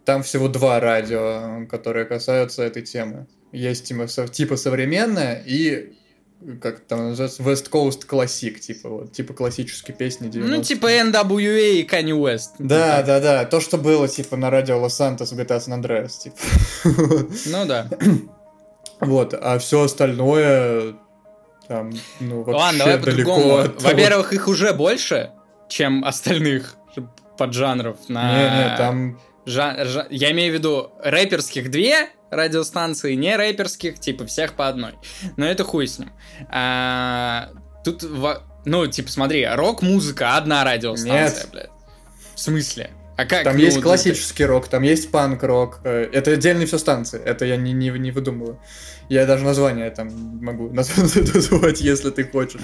[0.06, 3.28] Там всего два радио, которые касаются этой темы.
[3.52, 5.94] Есть типа, типа современное и
[6.62, 11.74] как там называется, West Coast Classic, типа вот, типа классические песни 90 Ну, типа NWA
[11.74, 12.50] и Kanye West.
[12.60, 16.38] Да, да, да, то, что было, типа, на радио Лос-Сантос, GTA San Andreas, типа.
[17.46, 17.88] Ну да.
[19.00, 20.94] Вот, а все остальное,
[21.68, 23.64] там, ну, вообще Ладно, давай далеко по-другому.
[23.70, 23.80] того.
[23.80, 25.32] Во-первых, их уже больше,
[25.70, 26.76] чем остальных
[27.38, 28.32] поджанров на...
[28.32, 29.20] Не-не, там...
[29.48, 34.94] жа- жа- Я имею в виду рэперских две радиостанции, не рэперских, типа всех по одной.
[35.38, 36.12] Но это хуй с ним.
[36.50, 37.50] А,
[37.84, 41.48] Тут во- Ну, типа, смотри, рок-музыка одна радиостанция, Нет.
[41.52, 41.70] блядь.
[42.36, 42.92] В смысле?
[43.18, 43.44] А как?
[43.44, 45.82] Там ну, есть вот классический рок, там есть панк-рок.
[45.84, 47.22] э, Это отдельные все станции.
[47.24, 48.60] Это я не, не, не выдумываю.
[49.10, 50.08] Я даже название там
[50.42, 52.62] могу наз- назвать, если ты хочешь.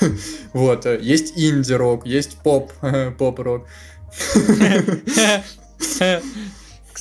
[0.52, 0.86] Вот.
[0.86, 2.72] э, Есть инди-рок, есть поп,
[3.18, 3.66] поп-рок.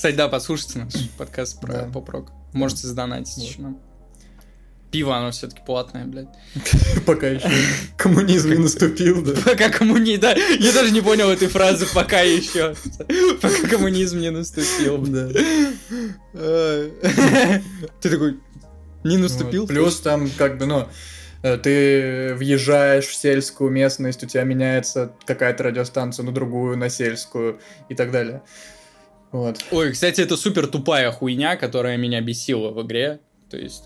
[0.03, 1.83] Кстати, да, послушайте наш подкаст про Да.
[1.85, 2.33] поп-рок.
[2.51, 3.45] Можете задонатить Вот.
[3.45, 3.79] еще нам.
[4.91, 6.27] Пиво, оно все-таки платное, блядь.
[7.05, 7.49] Пока еще
[7.95, 9.31] коммунизм не наступил, да.
[9.45, 10.19] Пока коммунизм...
[10.19, 12.75] Да, я даже не понял этой фразы «пока еще».
[13.41, 14.97] Пока коммунизм не наступил.
[14.97, 15.29] Да.
[18.01, 18.41] Ты такой,
[19.05, 19.67] не наступил?
[19.67, 20.89] Плюс там как бы, ну,
[21.43, 27.61] э, ты въезжаешь в сельскую местность, у тебя меняется какая-то радиостанция на другую, на сельскую
[27.87, 28.41] и так далее.
[29.33, 29.57] Вот.
[29.71, 33.19] Ой, кстати, это супер тупая хуйня, которая меня бесила в игре.
[33.49, 33.85] То есть,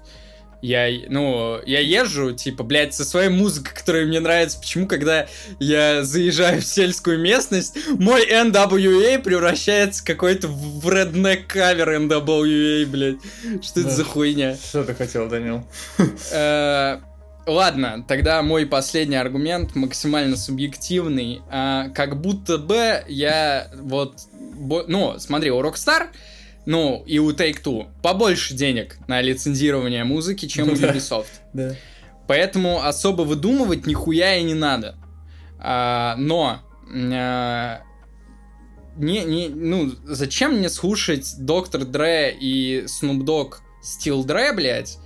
[0.62, 4.60] я, ну, я езжу, типа, блядь, со своей музыкой, которая мне нравится.
[4.60, 5.27] Почему, когда
[5.60, 13.17] я заезжаю в сельскую местность, мой NWA превращается в какой-то в redneck кавер NWA, блядь.
[13.63, 13.95] Что это Да.
[13.95, 14.55] за хуйня?
[14.57, 15.63] Что ты хотел, Данил?
[17.47, 21.41] Ладно, тогда мой последний аргумент максимально субъективный.
[21.49, 24.19] А, Как будто бы я вот...
[24.33, 26.07] бо- Ну, смотри, у Rockstar,
[26.65, 30.93] ну, и у Take-Two побольше денег на лицензирование музыки, чем у Ну да.
[30.93, 31.27] Ubisoft.
[31.53, 31.75] Да.
[32.27, 34.95] Поэтому особо выдумывать нихуя и не надо.
[35.60, 36.60] А, но...
[36.93, 37.79] а,
[38.97, 44.97] не, не, ну, зачем мне слушать Доктор Дре и Snoop Dogg Steel Dre, блядь,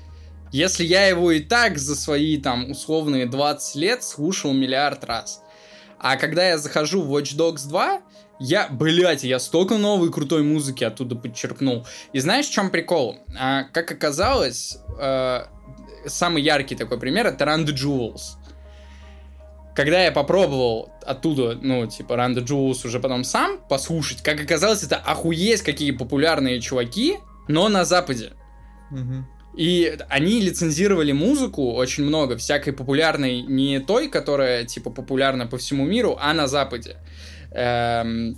[0.52, 5.42] если я его и так за свои, там, условные 20 лет слушал миллиард раз.
[5.98, 8.02] А когда я захожу в Watch Dogs 2,
[8.40, 11.86] я, блядь, я столько новой крутой музыки оттуда подчеркнул.
[12.12, 13.18] И знаешь, в чем прикол?
[13.40, 15.46] А, как оказалось, э,
[16.08, 18.38] самый яркий такой пример это Run the Jewels.
[19.76, 24.84] Когда я попробовал оттуда, ну, типа, Run the Jewels уже потом сам послушать, как оказалось,
[24.84, 28.34] это охуеть какие популярные чуваки, но на Западе.
[28.90, 29.28] Мгм.
[29.56, 35.86] И они лицензировали музыку очень много, всякой популярной, не той, которая, типа, популярна по всему
[35.86, 36.98] миру, а на Западе.
[37.52, 38.38] Эм,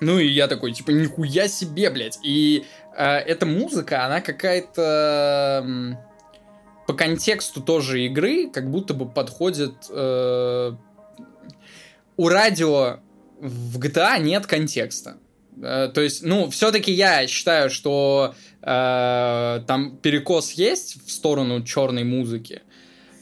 [0.00, 2.18] ну и я такой, типа, нихуя себе, блядь.
[2.24, 2.64] И
[2.96, 5.98] э, эта музыка, она какая-то м,
[6.86, 9.74] по контексту тоже игры, как будто бы подходит...
[9.90, 10.72] э,
[12.16, 13.00] у радио
[13.40, 15.16] в GTA нет контекста.
[15.62, 18.34] Э, То есть, ну, все-таки я считаю, что
[18.64, 22.62] э, там перекос есть в сторону черной музыки.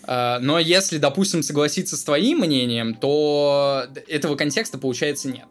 [0.07, 5.47] Э, но если, допустим, согласиться с твоим мнением, то этого контекста, получается, нет.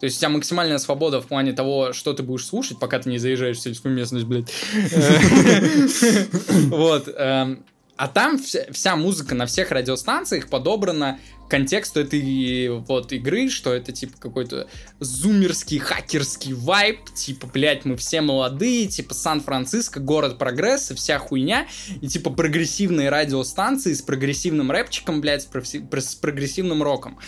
[0.00, 3.08] То есть у тебя максимальная свобода в плане того, что ты будешь слушать, пока ты
[3.08, 4.52] не заезжаешь в сельскую местность, блядь.
[6.68, 7.08] Вот.
[7.16, 7.64] эм,
[7.96, 14.14] А там вся, музыка на всех радиостанциях подобрана контексту этой вот игры, что это типа
[14.18, 14.68] какой-то
[15.00, 21.66] зумерский, хакерский вайб, типа, блядь, мы все молодые, типа Сан-Франциско, город прогресса, вся хуйня,
[22.00, 27.18] и типа прогрессивные радиостанции с прогрессивным рэпчиком, блядь, с, профи- про- с прогрессивным роком.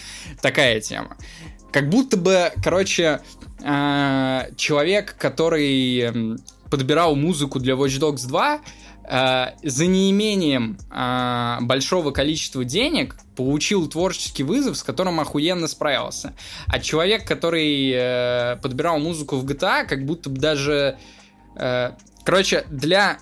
[0.40, 1.16] Такая тема.
[1.72, 3.20] Как будто бы, короче,
[3.62, 6.38] э, человек, который
[6.70, 8.58] подбирал музыку для Watch Dogs 2, э,
[9.08, 16.34] за неимением э, большого количества денег получил творческий вызов, с которым охуенно справился.
[16.66, 20.98] А человек, который э, подбирал музыку в GTA, как будто бы даже...
[21.56, 21.92] э,
[22.24, 23.18] короче, для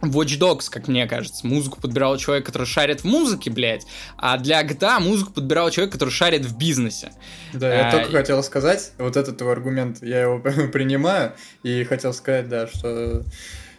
[0.00, 3.84] Watch Dogs, как мне кажется, музыку подбирал человек, который шарит в музыке, блядь,
[4.16, 7.12] а для GTA музыку подбирал человек, который шарит в бизнесе.
[7.52, 10.38] Да, я А, только и- хотел сказать, вот этот твой аргумент, я его
[10.72, 11.32] принимаю,
[11.64, 13.24] и хотел сказать, да, что,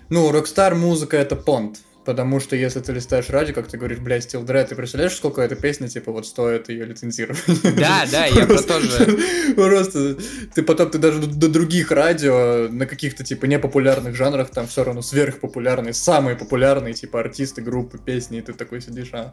[0.10, 4.26] ну, Rockstar музыка это понт, потому что если ты листаешь радио, как ты говоришь, блядь,
[4.26, 7.44] Steel Dread, ты представляешь, сколько эта песня, типа, вот стоит ее лицензировать?
[7.78, 9.20] Да, да, я про то же.
[9.56, 10.18] Просто,
[10.56, 15.02] ты потом, ты даже до, других радио, на каких-то, типа, непопулярных жанрах, там все равно
[15.02, 19.32] сверхпопулярные, самые популярные, типа, артисты, группы, песни, и ты такой сидишь, а...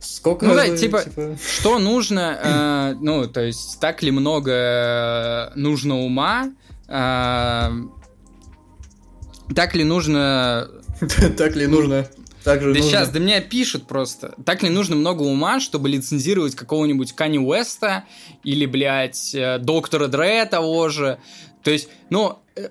[0.00, 0.46] Сколько...
[0.46, 1.04] Ну да, вы, типа,
[1.58, 6.50] Что нужно, э, ну, то есть, так ли много э, нужно ума,
[6.88, 7.68] э,
[9.54, 10.68] так ли нужно...
[11.36, 12.06] Так ли нужно?
[12.44, 12.90] Так же Да нужно.
[12.90, 14.34] сейчас, да меня пишут просто.
[14.44, 18.04] Так ли нужно много ума, чтобы лицензировать какого-нибудь Кани Уэста
[18.44, 21.18] или, блядь, э, Доктора Дре того же.
[21.62, 22.68] То есть, ну, э,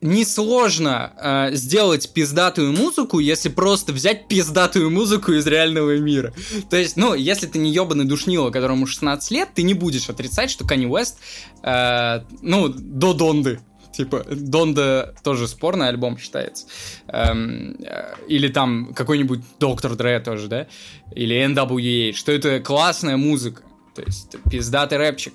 [0.00, 6.34] несложно э, сделать пиздатую музыку, если просто взять пиздатую музыку из реального мира.
[6.68, 10.50] То есть, ну, если ты не ебаный душнило, которому 16 лет, ты не будешь отрицать,
[10.50, 11.18] что Кани Уэст,
[11.62, 13.60] э, ну, до Донды.
[13.94, 16.66] Типа, Донда тоже спорный альбом считается.
[17.06, 20.66] Эм, э, или там какой-нибудь Доктор Дре тоже, да?
[21.14, 22.12] Или NWA.
[22.12, 23.62] Что это классная музыка.
[23.94, 25.32] То есть, пиздатый рэпчик.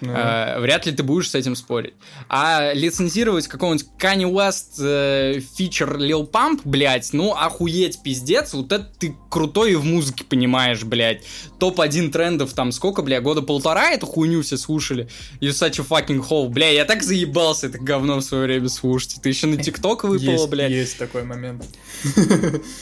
[0.00, 0.12] Ну.
[0.12, 1.94] Э, вряд ли ты будешь с этим спорить.
[2.28, 8.90] А лицензировать какого-нибудь Kanye West э, фичер Lil Pump, блядь, ну охуеть, пиздец, вот это
[8.98, 11.22] ты крутой и в музыке понимаешь, блядь.
[11.58, 15.08] Топ-1 трендов там сколько, бля, года полтора эту хуйню все слушали.
[15.40, 16.48] You such a fucking hole.
[16.48, 19.16] Бля, я так заебался это говно в свое время слушать.
[19.22, 20.70] Ты еще на ТикТок выпало, есть, блядь.
[20.70, 21.64] Есть такой момент.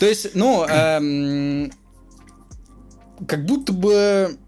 [0.00, 1.72] То есть, ну, эм,
[3.26, 4.38] как будто бы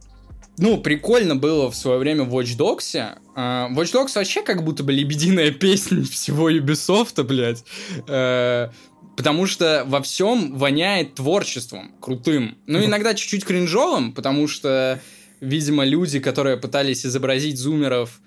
[0.61, 2.94] ну, прикольно было в свое время в Watch Dogs.
[3.35, 7.64] Uh, Watch Dogs вообще как будто бы лебединая песня всего Ubisoft, блядь.
[8.07, 8.70] Uh,
[9.16, 12.59] потому что во всем воняет творчеством крутым.
[12.66, 15.01] Ну, иногда чуть-чуть кринжовым, потому что,
[15.40, 18.20] видимо, люди, которые пытались изобразить зумеров,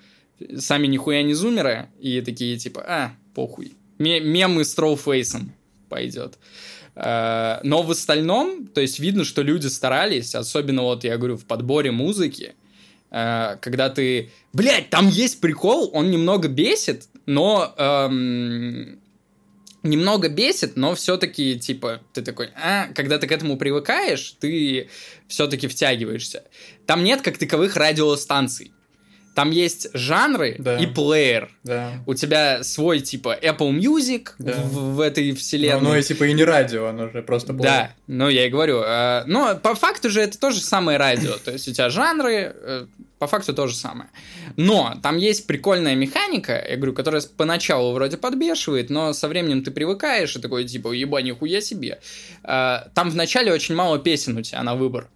[0.58, 3.74] сами нихуя не зумеры, и такие типа, а, похуй.
[4.00, 5.54] Мемы с троуфейсом
[5.88, 6.34] пойдет.
[6.36, 11.45] Э, но в остальном, то есть видно, что люди старались, особенно вот я говорю в
[11.45, 12.53] подборе музыки,
[13.10, 18.99] э, когда ты, блядь, там есть прикол, он немного бесит, но эм,
[19.82, 24.89] немного бесит, но все-таки типа ты такой, а, когда ты к этому привыкаешь, ты
[25.27, 26.43] все-таки втягиваешься.
[26.86, 28.71] Там нет как таковых радиостанций.
[29.34, 30.78] Там есть жанры да.
[30.78, 31.50] и плеер.
[31.63, 31.93] Да.
[32.06, 34.54] У тебя свой типа Apple Music да.
[34.63, 35.82] в, в этой вселенной.
[35.82, 37.63] Но оно и типа и не радио, оно же просто плеер.
[37.63, 38.82] Да, ну я и говорю.
[38.82, 41.34] Э, но по факту же это тоже самое радио.
[41.43, 42.86] То есть у тебя жанры, э,
[43.17, 44.10] по факту то же самое.
[44.56, 49.72] Но там есть прикольная механика, я говорю, которая поначалу вроде подбешивает, но со временем ты
[49.72, 52.00] привыкаешь и такой типа, еба, нихуя себе.
[52.43, 55.04] Э, там вначале очень мало песен у тебя на выбор.
[55.04, 55.10] Ну,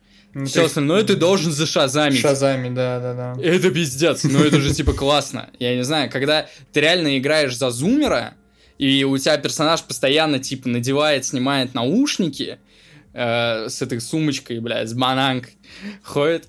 [0.46, 2.20] Все остальное ты должен зашазамить.
[2.20, 3.42] Шазами, да, да, да.
[3.42, 4.24] Это пиздец.
[4.24, 5.50] Ну это же типа классно.
[5.60, 8.36] Я не знаю, когда ты реально играешь за зумера,
[8.78, 12.60] и у тебя персонаж постоянно типа надевает, снимает наушники
[13.14, 15.54] э, с этой сумочкой, блядь, с бананкой,
[16.04, 16.48] ходит.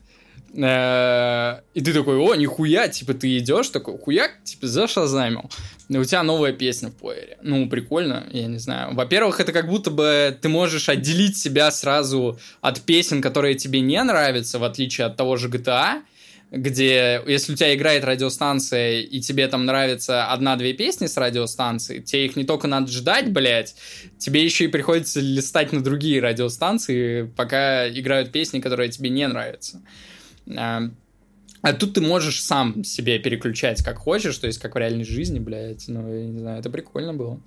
[0.54, 5.50] Э, и ты такой, о, нихуя, типа ты идешь, такой, хуяк, типа зашазамил
[5.96, 7.38] у тебя новая песня в плеере.
[7.42, 8.94] Ну, прикольно, я не знаю.
[8.94, 14.02] Во-первых, это как будто бы ты можешь отделить себя сразу от песен, которые тебе не
[14.02, 16.02] нравятся, в отличие от того же GTA,
[16.50, 22.26] где, если у тебя играет радиостанция, и тебе там нравится одна-две песни с радиостанции, тебе
[22.26, 23.74] их не только надо ждать, блядь,
[24.18, 29.82] тебе еще и приходится листать на другие радиостанции, пока играют песни, которые тебе не нравятся.
[31.60, 35.38] А тут ты можешь сам себе переключать как хочешь, то есть как в реальной жизни,
[35.38, 37.40] блядь, ну, я не знаю, это прикольно было.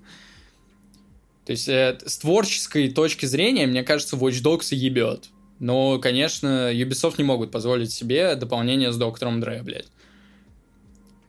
[1.45, 5.29] То есть э, с творческой точки зрения, мне кажется, Watch Dogs ебет.
[5.59, 9.87] Но, конечно, Ubisoft не могут позволить себе дополнение с Доктором Дре, блядь.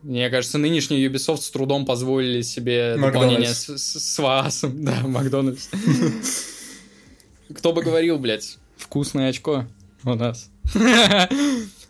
[0.02, 3.12] Мне кажется, нынешний Ubisoft с трудом позволили себе Макдональдс.
[3.12, 4.72] дополнение с, с, с Ваасом.
[4.84, 5.68] Да, Макдональдс.
[7.54, 9.66] Кто бы говорил, блядь, вкусное очко
[10.04, 10.50] у нас.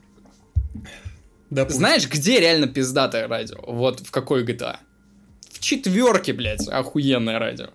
[1.50, 1.80] Допустим.
[1.80, 3.58] Знаешь, где реально пиздатое радио?
[3.66, 4.76] Вот в какой GTA?
[5.50, 7.68] В четверке, блядь, охуенное радио.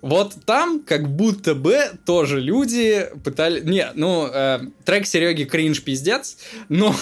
[0.00, 3.62] Вот там как будто бы тоже люди пытались...
[3.64, 6.94] Не, ну, э, трек Сереги кринж пиздец, но...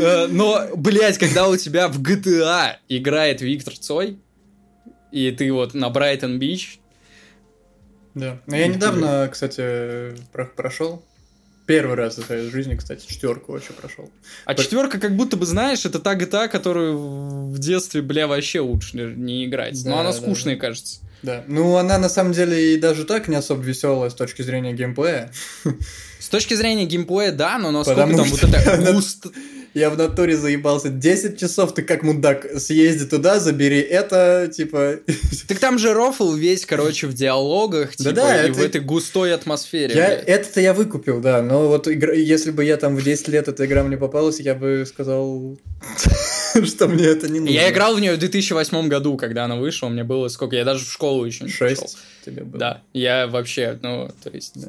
[0.00, 4.18] Э, но, блядь, когда у тебя в GTA играет Виктор Цой,
[5.12, 6.80] и ты вот на Брайтон-Бич...
[8.14, 8.40] Да.
[8.46, 10.14] Но я недавно, кстати,
[10.56, 11.04] прошел
[11.66, 14.10] Первый раз за свою жизнь, кстати, четверку вообще прошел.
[14.44, 14.62] А По...
[14.62, 16.96] четверка, как будто бы, знаешь, это та GTA, которую
[17.48, 19.82] в детстве, бля, вообще лучше не играть.
[19.82, 20.60] Да, Но она скучная, да.
[20.60, 21.00] кажется.
[21.22, 21.44] Да.
[21.48, 25.32] Ну, она на самом деле и даже так не особо веселая с точки зрения геймплея.
[26.20, 29.26] С точки зрения геймплея, да, но насколько Потому там вот это густ...
[29.76, 30.88] Я в натуре заебался.
[30.88, 35.00] 10 часов ты как мудак съезди туда, забери это, типа...
[35.48, 38.58] Так там же рофл весь, короче, в диалогах, типа, да, и это...
[38.58, 39.94] в этой густой атмосфере.
[39.94, 40.12] Я...
[40.12, 42.14] Это-то я выкупил, да, но вот игра...
[42.14, 45.58] если бы я там в 10 лет эта игра мне попалась, я бы сказал,
[46.64, 47.52] что мне это не нужно.
[47.52, 50.84] Я играл в нее в 2008 году, когда она вышла, мне было сколько, я даже
[50.84, 51.98] в школу еще не 6 пошел.
[52.24, 52.58] тебе было.
[52.58, 54.52] Да, я вообще, ну, то есть...
[54.54, 54.68] Да.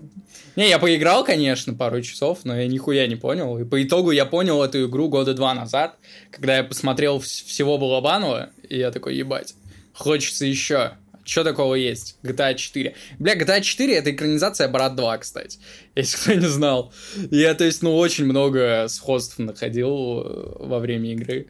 [0.56, 3.60] Не, я поиграл, конечно, пару часов, но я нихуя не понял.
[3.60, 5.95] И по итогу я понял эту игру игру года два назад,
[6.32, 9.54] когда я посмотрел всего Балабанова, и я такой, ебать,
[9.94, 10.94] хочется еще.
[11.28, 12.17] Что такого есть?
[12.23, 12.96] GTA 4.
[13.19, 15.60] Бля, GTA 4 это экранизация Брат 2, кстати.
[15.96, 16.94] Если кто не знал.
[17.32, 21.48] Я, то есть, ну, очень много сходств находил э, во время игры.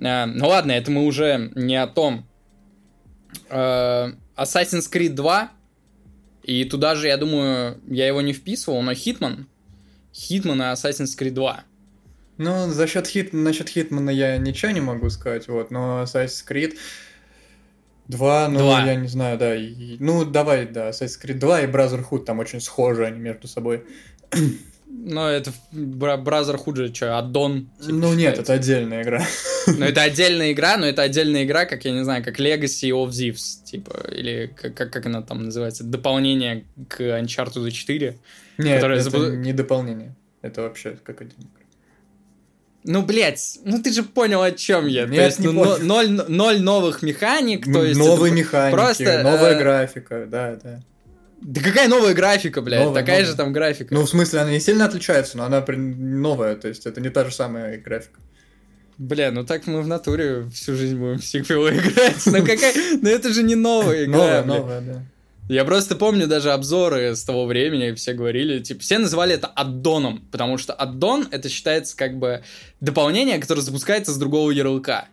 [0.00, 2.28] А, ну ладно, это мы уже не о том.
[3.50, 5.50] А, Assassin's Creed 2.
[6.44, 9.46] И туда же, я думаю, я его не вписывал, но Hitman.
[10.12, 11.64] Hitman и Assassin's Creed 2.
[12.36, 16.76] Ну, за счет хит, насчет Хитмана я ничего не могу сказать, вот, но Assassin's Creed
[18.08, 18.84] 2, ну, Два.
[18.84, 22.60] я не знаю, да, и- ну, давай, да, Assassin's Creed 2 и Brotherhood там очень
[22.60, 23.84] схожи они между собой.
[24.90, 27.68] Но это Brotherhood же что, аддон?
[27.80, 29.22] типа, ну, нет, это отдельная игра.
[29.66, 33.10] Ну, это отдельная игра, но это отдельная игра, как, я не знаю, как Legacy of
[33.10, 38.18] Thieves, типа, или как, как, как она там называется, дополнение к Uncharted 4.
[38.58, 40.16] Нет, Которая это забу- не дополнение.
[40.40, 41.50] Это вообще как отдельная.
[42.84, 45.04] Ну, блядь, ну ты же понял, о чем я.
[45.06, 45.78] то Нет, есть, не ну, понял.
[45.80, 47.98] ноль, ноль новых механик, то есть...
[47.98, 50.80] Новые механики, просто, новая э, графика, да, да.
[51.40, 52.80] Да какая новая графика, блядь?
[52.80, 53.30] Новая, Такая новая.
[53.30, 53.94] же там графика.
[53.94, 57.24] Ну, в смысле, она не сильно отличается, но она новая, то есть это не та
[57.24, 58.20] же самая графика.
[58.98, 62.26] Бля, ну так мы в натуре всю жизнь будем в сиквелы играть.
[62.26, 62.74] Ну какая...
[63.00, 65.02] Ну это же не новая игра, Новая, новая, да.
[65.48, 70.26] Я просто помню даже обзоры с того времени, все говорили, типа, все называли это аддоном,
[70.30, 72.42] потому что аддон это считается как бы
[72.80, 75.08] дополнение, которое запускается с другого ярлыка.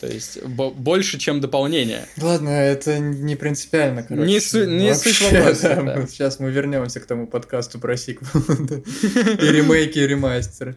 [0.00, 2.06] То есть бо- больше, чем дополнение.
[2.20, 4.26] Ладно, это не принципиально, короче.
[4.26, 5.96] Не су- не Вообще, суть вопроса, да, да.
[6.00, 8.28] мы- Сейчас мы вернемся к тому подкасту про сиквел.
[8.82, 10.76] И ремейки, и ремастеры.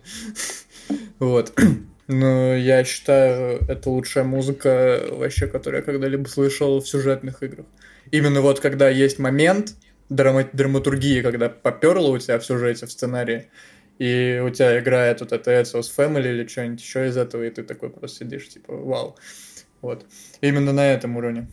[1.17, 1.59] Вот.
[2.07, 7.65] Ну, я считаю, это лучшая музыка вообще, которую я когда-либо слышал в сюжетных играх.
[8.11, 9.75] Именно вот когда есть момент
[10.09, 13.49] драма- драматургии, когда поперло у тебя в сюжете, в сценарии,
[13.99, 17.63] и у тебя играет вот это Ezio's Family или что-нибудь еще из этого, и ты
[17.63, 19.15] такой просто сидишь, типа, вау.
[19.81, 20.05] Вот.
[20.41, 21.47] Именно на этом уровне.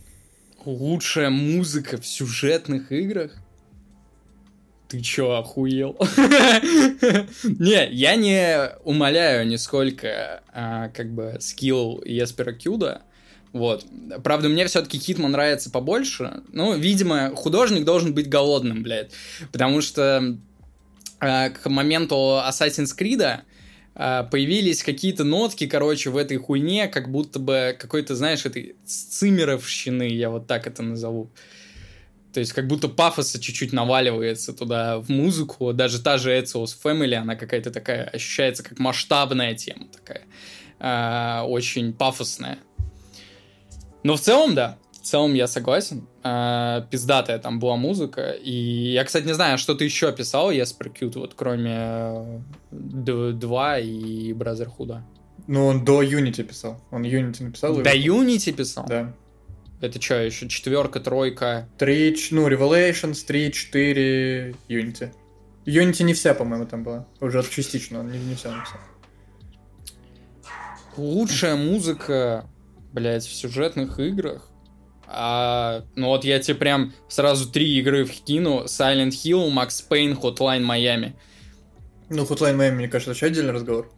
[0.65, 3.33] Лучшая музыка в сюжетных играх?
[4.89, 5.97] Ты чё, охуел?
[7.45, 13.03] Не, я не умоляю нисколько, а, как бы, скилл Еспера Кьюда.
[13.53, 13.85] Вот.
[14.25, 16.43] Правда, мне все-таки Хитман нравится побольше.
[16.53, 19.11] Ну, видимо, художник должен быть голодным, блядь.
[19.53, 20.37] Потому что
[21.21, 23.43] а, к моменту Assassin's Creed
[23.95, 30.05] а, появились какие-то нотки, короче, в этой хуйне, как будто бы какой-то, знаешь, этой цимеровщины,
[30.05, 31.31] я вот так это назову.
[32.33, 35.75] То есть как будто пафоса чуть-чуть наваливается туда в музыку.
[35.75, 40.23] Даже та же Ezio's Family, она какая-то такая, ощущается как масштабная тема такая.
[40.81, 42.59] а, очень пафосная.
[44.03, 44.79] Но в целом, да.
[44.93, 46.07] В целом я согласен.
[46.23, 48.31] А, пиздатая там была музыка.
[48.31, 52.41] И я, кстати, не знаю, что ты еще писал, Еспер Кьют, вот кроме
[52.71, 55.01] э, 2 и Brotherhood.
[55.49, 56.81] Ну, он до Unity писал.
[56.91, 57.77] Он Unity написал.
[57.77, 58.87] До Unity писал?
[58.87, 59.13] Да.
[59.81, 61.69] Это что, еще четверка, тройка?
[61.77, 65.13] Три, ну, Revelations, 3, 4, Unity.
[65.67, 67.09] Unity не вся, по-моему, там была.
[67.21, 68.79] Уже частично, он не, не вся написал.
[70.97, 72.45] Лучшая музыка,
[72.93, 74.49] блядь, в сюжетных играх.
[75.07, 78.65] А, ну вот я тебе прям сразу три игры вкину.
[78.65, 81.13] Silent Hill, Max Payne, Hotline Miami.
[82.09, 83.91] Ну, Hotline Miami, мне кажется, вообще отдельный разговор.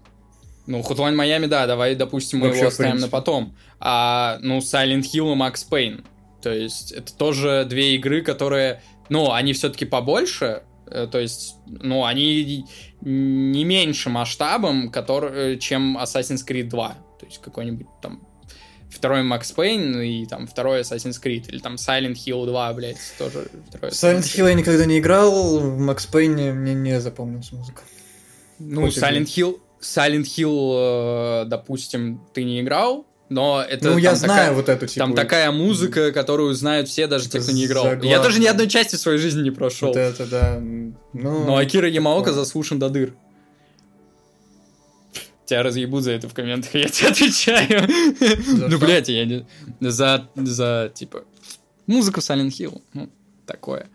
[0.67, 3.57] Ну, Hotline Miami, да, давай, допустим, мы Вообще, его оставим на потом.
[3.81, 6.05] А, ну, Silent Hill и Max Payne.
[6.43, 12.05] То есть, это тоже две игры, которые, ну, они все-таки побольше, э, то есть, ну,
[12.05, 12.65] они
[13.03, 16.89] не меньше масштабом, который, э, чем Assassin's Creed 2.
[17.21, 18.27] То есть, какой-нибудь там
[18.95, 23.49] второй Max Payne и там второй Assassin's Creed, или там Silent Hill 2, блядь, тоже
[23.69, 27.83] второй Silent Hill я никогда не играл, в Max Payne мне не запомнилась музыка.
[28.59, 34.15] Ну, Хоть Silent Hill, Silent Hill, э, допустим, ты не играл, но это ну, я
[34.15, 35.07] знаю такая- вот эту, типа...
[35.07, 37.85] Там такая музыка, которую знают все, даже те, кто не играл.
[37.85, 38.11] Заглавная.
[38.11, 39.89] Я тоже ни одной части своей жизни не прошел.
[39.89, 40.61] Вот это, да.
[40.61, 43.15] Ну, Но Акира Ямаока заслушан до дыр.
[45.47, 47.89] Тебя разъебут за это в комментах, я тебе отвечаю.
[48.69, 49.47] Ну, блядь, я не...
[49.81, 51.25] За, за, типа,
[51.87, 52.81] музыку Silent Hill.
[52.95, 53.11] Ну,
[53.47, 53.89] такое.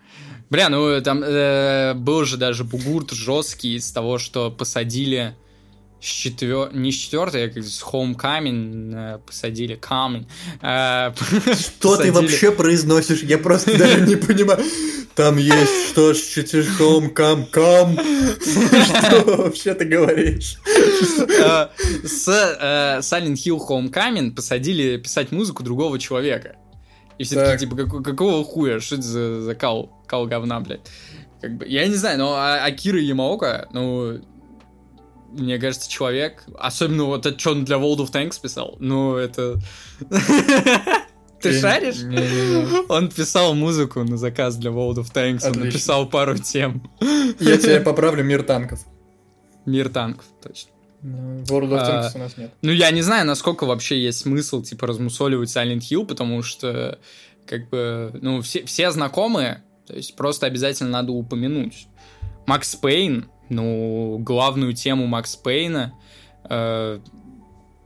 [0.50, 5.36] Бля, ну, там э, был же даже бугурт жесткий из того, что посадили
[6.02, 6.74] с четвер...
[6.74, 10.28] не с четвертой, а как с Homecoming э, посадили камень.
[10.62, 13.24] Э, Что ты посадили- вообще произносишь?
[13.24, 14.64] Я просто даже не понимаю.
[15.16, 17.98] Там есть что с четверхом, кам, кам.
[18.00, 20.58] Что вообще ты говоришь?
[20.66, 21.68] Э,
[22.06, 26.56] с э, Silent Hill Homecoming посадили писать музыку другого человека.
[27.18, 27.60] И все такие, Так.
[27.86, 28.80] типа, «Какого- хуя?
[28.80, 30.82] Что это за, кал говна, блядь?
[31.42, 34.22] Как бы, я не знаю, но А- Акира Ямаока, ну,
[35.32, 39.60] мне кажется, человек, особенно вот это, что он для World of Tanks писал, ну, это...
[41.42, 42.02] Ты шаришь?
[42.02, 42.86] Не-не-не.
[42.90, 46.90] Он писал музыку на заказ для World of Tanks, он написал пару тем.
[47.40, 48.82] Я тебе поправлю мир танков.
[49.66, 50.72] Мир танков, точно.
[51.02, 52.54] Ну, World of А, Tanks у нас нет.
[52.62, 57.00] Ну, я не знаю, насколько вообще есть смысл, типа, размусоливать Silent Hill, потому что,
[57.46, 61.88] как бы, ну, все, все знакомые, то есть просто обязательно надо упомянуть.
[62.46, 65.94] Макс Пейн, ну, главную тему Макс Пейна,
[66.50, 67.00] э,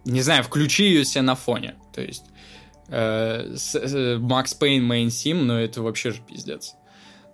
[0.06, 1.76] не знаю, включи ее себе на фоне.
[1.94, 2.26] То есть
[2.90, 6.76] э, э, Макс Пейн Main Sim, но это вообще же пиздец.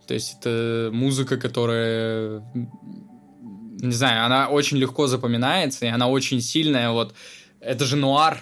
[0.08, 6.90] То есть это музыка, которая, не знаю, она очень легко запоминается, и она очень сильная.
[6.90, 7.14] Вот
[7.60, 8.42] это же нуар,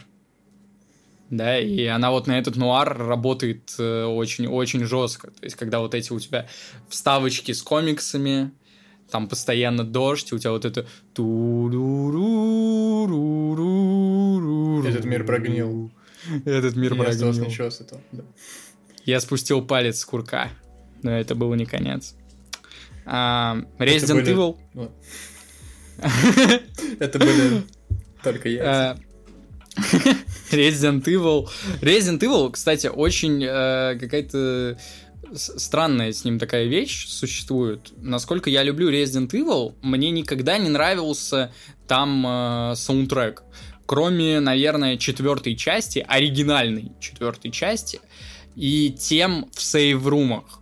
[1.29, 5.27] да, и она вот на этот нуар работает очень-очень э, жестко.
[5.31, 6.47] То есть, когда вот эти у тебя
[6.87, 8.51] вставочки с комиксами,
[9.09, 10.85] там постоянно дождь, у тебя вот это...
[14.87, 15.91] Этот мир прогнил.
[16.45, 17.33] Этот мир Я прогнил.
[17.33, 18.23] ничего с этого, да.
[19.05, 20.49] Я спустил палец с курка,
[21.03, 22.15] но это был не конец.
[23.05, 24.91] А, Resident были- Evil.
[26.99, 27.63] Это были
[28.23, 28.97] только я.
[28.97, 28.97] А,
[30.51, 31.47] Resident Evil.
[31.81, 34.77] Resident Evil, кстати, очень э, какая-то
[35.33, 37.91] странная с ним такая вещь существует.
[37.97, 41.51] Насколько я люблю Resident Evil, мне никогда не нравился
[41.87, 43.43] там э, саундтрек.
[43.85, 48.01] Кроме, наверное, четвертой части, оригинальной четвертой части,
[48.55, 50.61] и тем в сейв-румах.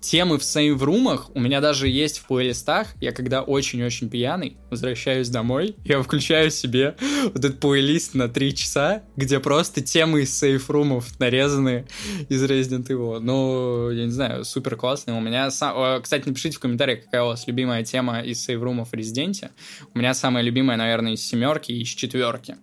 [0.00, 2.88] Темы в сейв-румах у меня даже есть в плейлистах.
[3.00, 9.02] Я когда очень-очень пьяный, возвращаюсь домой, я включаю себе вот этот плейлист на 3 часа,
[9.16, 11.86] где просто темы из сейф-румов нарезаны
[12.30, 13.20] из Resident Evil.
[13.20, 15.12] Ну, я не знаю, супер классный.
[15.14, 15.76] У меня сам...
[15.76, 19.50] О, Кстати, напишите в комментариях, какая у вас любимая тема из сейф-румов в Резиденте.
[19.94, 22.56] У меня самая любимая, наверное, из семерки и из четверки.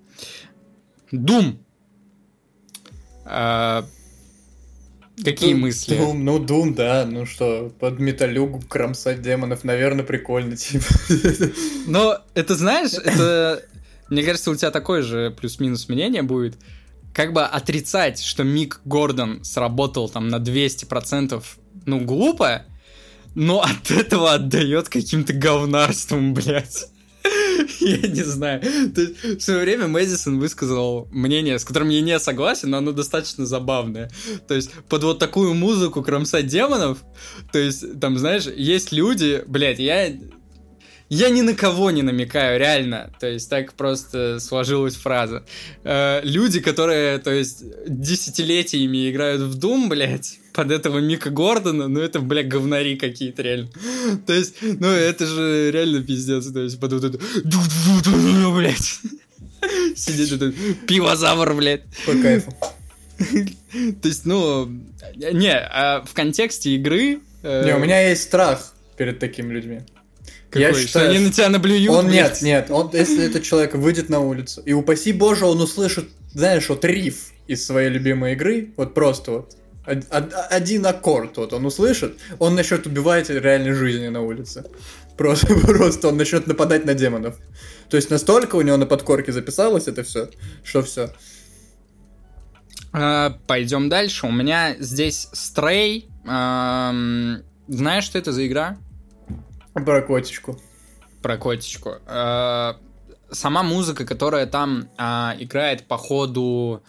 [1.12, 1.58] Doom.
[5.24, 5.98] Какие Doom- мысли?
[5.98, 10.86] Doom, ну, Doom, да, ну что, под металюгу кромсать демонов, наверное, прикольно, типа.
[11.88, 13.64] Но это, знаешь, это...
[14.10, 16.58] Мне кажется, у тебя такое же плюс-минус мнение будет.
[17.14, 21.44] Как бы отрицать, что Мик Гордон сработал там на 200%,
[21.86, 22.64] ну, глупо,
[23.36, 26.88] но от этого отдает каким-то говнарством, блядь.
[27.80, 28.62] Я не знаю.
[28.94, 32.92] То есть, в свое время Мэдисон высказал мнение, с которым я не согласен, но оно
[32.92, 34.10] достаточно забавное.
[34.48, 37.00] То есть, под вот такую музыку кромсать демонов,
[37.52, 40.14] то есть, там, знаешь, есть люди, блядь, я
[41.10, 43.14] я ни на кого не намекаю, реально.
[43.20, 45.46] То есть так просто сложилась фраза.
[45.84, 52.00] Э, люди, которые, то есть, десятилетиями играют в Doom, блядь, под этого Мика Гордона, ну
[52.00, 53.70] это, блядь, говнари какие-то реально.
[54.26, 56.52] То есть, ну это же реально пиздец.
[56.52, 57.20] То есть под вот это...
[58.56, 59.00] Блядь.
[59.96, 60.56] Сидит этот
[60.88, 61.84] пивозавр, блядь.
[62.08, 62.52] По кайфу.
[64.02, 64.66] То есть, ну...
[65.16, 67.20] Не, а в контексте игры...
[67.44, 69.82] э, Не, у меня есть страх перед такими людьми.
[70.56, 70.82] я какой?
[70.82, 74.22] считаю, что они на тебя наблюют, Он нет, нет, он, если этот человек выйдет на
[74.22, 79.32] улицу, и упаси боже, он услышит, знаешь, вот риф из своей любимой игры, вот просто
[79.32, 84.66] вот, один аккорд вот он услышит, он начнет убивать реальной жизни на улице.
[85.18, 87.38] Просто, просто он начнет нападать на демонов.
[87.90, 90.30] То есть настолько у него на подкорке записалось это все,
[90.64, 91.10] что все.
[92.92, 94.28] А, Пойдем дальше.
[94.28, 95.30] У меня здесь.
[96.26, 98.78] Ам, Знаешь, что это за игра?
[99.74, 100.60] Про котичку.
[101.22, 101.96] Про котичку.
[102.06, 102.78] А,
[103.30, 106.84] Сама музыка, которая там а, играет по ходу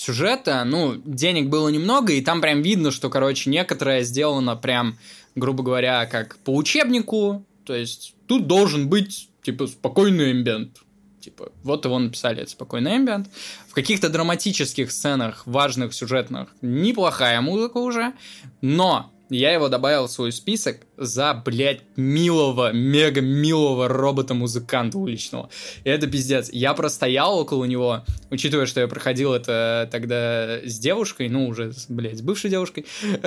[0.00, 4.98] сюжета, ну, денег было немного, и там прям видно, что, короче, некоторое сделано прям,
[5.34, 7.44] грубо говоря, как по учебнику.
[7.64, 10.78] То есть тут должен быть, типа, спокойный эмбиент.
[11.20, 13.28] Типа, вот его написали, это спокойный эмбиент.
[13.68, 18.14] В каких-то драматических сценах, важных, сюжетных, неплохая музыка уже,
[18.62, 25.48] но я его добавил в свой список за, блядь, милого, мега милого робота-музыканта уличного.
[25.84, 26.50] И это пиздец.
[26.52, 32.18] Я простоял около него, учитывая, что я проходил это тогда с девушкой, ну, уже, блядь,
[32.18, 32.86] с бывшей девушкой.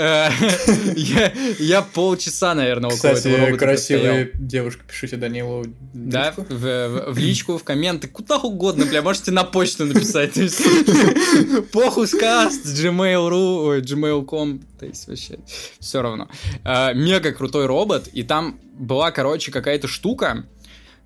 [1.60, 4.48] Я полчаса, наверное, около этого робота красивые простоял.
[4.48, 5.66] девушки, пишите Данилу.
[5.94, 10.34] Да, в, личку, в комменты, куда угодно, бля, можете на почту написать.
[10.34, 10.62] То есть,
[11.72, 15.40] Похуй скаст, gmail.ru, gmail.com, то есть вообще
[15.80, 16.30] все равно.
[16.64, 20.46] А, Мега крутой робот, и там была, короче, какая-то штука,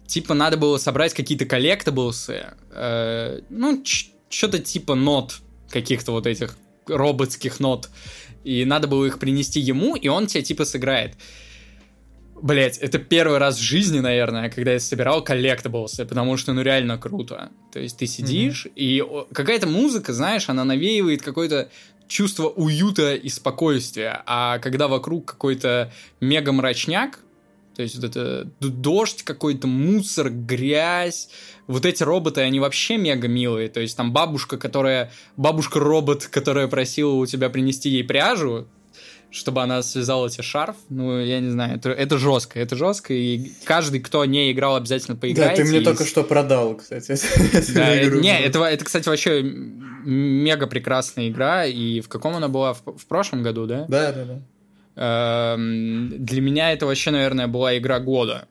[0.06, 3.84] типа надо было собрать какие-то коллектаблсы, э, ну,
[4.30, 5.40] что-то типа нот,
[5.70, 7.90] каких-то вот этих роботских нот,
[8.44, 11.16] и надо было их принести ему, и он тебе типа сыграет.
[12.40, 17.00] Блять, это первый раз в жизни, наверное, когда я собирал коллектаблсы, потому что, ну, реально
[17.00, 17.50] круто.
[17.74, 21.70] То есть ты сидишь, и о, какая-то музыка, знаешь, она навеивает какое-то
[22.08, 25.92] чувство уюта и спокойствия, а когда вокруг какой-то
[26.22, 27.20] мега-мрачняк,
[27.76, 31.30] то есть вот это дождь какой-то, мусор, грязь,
[31.68, 37.14] вот эти роботы, они вообще мега милые, то есть там бабушка, которая, бабушка-робот, которая просила
[37.14, 38.68] у тебя принести ей пряжу,
[39.32, 40.76] чтобы она связала тебе шарф.
[40.90, 45.18] Ну, я не знаю, это, это жестко, это жестко, и каждый, кто не играл, обязательно
[45.18, 45.58] поиграет.
[45.58, 45.84] Да, ты мне и...
[45.84, 47.18] только что продал, кстати.
[47.74, 52.74] Да, не, это, это, кстати, вообще мега прекрасная игра, и в каком она была?
[52.74, 53.86] В, в прошлом году, да?
[53.88, 54.42] Да, да, да.
[55.00, 58.48] Эм, для меня это вообще, наверное, была игра года.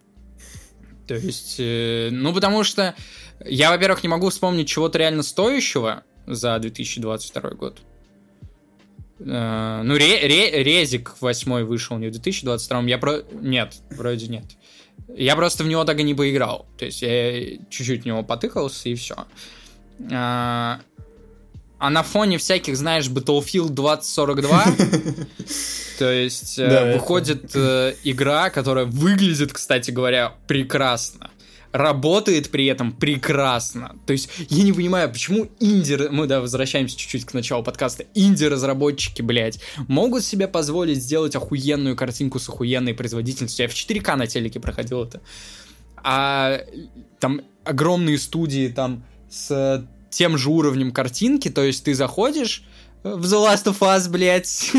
[1.09, 2.95] То есть, э, ну, потому что
[3.45, 7.81] я, во-первых, не могу вспомнить чего-то реально стоящего за 2022 год.
[9.19, 13.23] Uh, ну, ре, ре, Резик 8 вышел не в 2022, я про...
[13.33, 14.45] Нет, вроде нет.
[15.09, 16.67] Я просто в него так и не поиграл.
[16.77, 19.17] То есть я чуть-чуть в него потыкался и все.
[20.13, 20.81] А,
[21.79, 24.65] а на фоне всяких, знаешь, Battlefield 2042,
[25.99, 31.31] то есть э, выходит э, игра, которая выглядит, кстати говоря, прекрасно
[31.77, 33.97] работает при этом прекрасно.
[34.07, 36.09] То есть я не понимаю, почему инди...
[36.11, 38.05] Мы, да, возвращаемся чуть-чуть к началу подкаста.
[38.15, 43.65] Инди-разработчики, блядь, могут себе позволить сделать охуенную картинку с охуенной производительностью.
[43.65, 45.21] Я в 4К на телеке проходил это.
[45.97, 46.61] А
[47.21, 52.65] там огромные студии там с тем же уровнем картинки, то есть ты заходишь
[53.03, 54.71] в The Last of Us, блядь,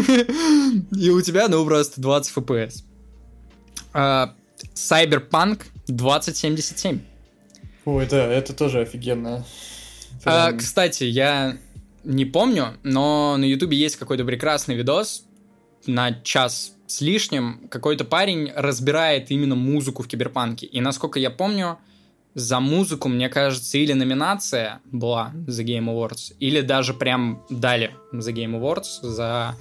[0.91, 2.83] и у тебя, ну, просто 20 FPS.
[3.93, 4.33] А,
[4.73, 6.99] Cyberpunk 2077.
[7.85, 9.45] Ой, да, это тоже офигенно.
[10.25, 11.57] А, кстати, я
[12.03, 15.23] не помню, но на Ютубе есть какой-то прекрасный видос
[15.85, 17.67] на час с лишним.
[17.69, 20.65] Какой-то парень разбирает именно музыку в киберпанке.
[20.65, 21.77] И насколько я помню,
[22.33, 28.31] за музыку, мне кажется, или номинация была за Game Awards, или даже прям дали за
[28.31, 29.55] Game Awards за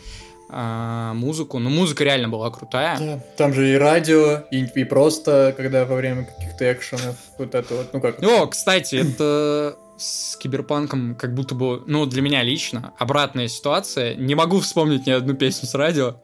[0.49, 1.59] а, музыку.
[1.59, 2.99] Но музыка реально была крутая.
[2.99, 7.75] Да, там же и радио, и, и просто, когда во время каких-то экшенов, вот это
[7.75, 8.23] вот, ну как...
[8.23, 14.15] О, кстати, это с киберпанком как будто бы, ну, для меня лично, обратная ситуация.
[14.15, 16.17] Не могу вспомнить ни одну песню с радио,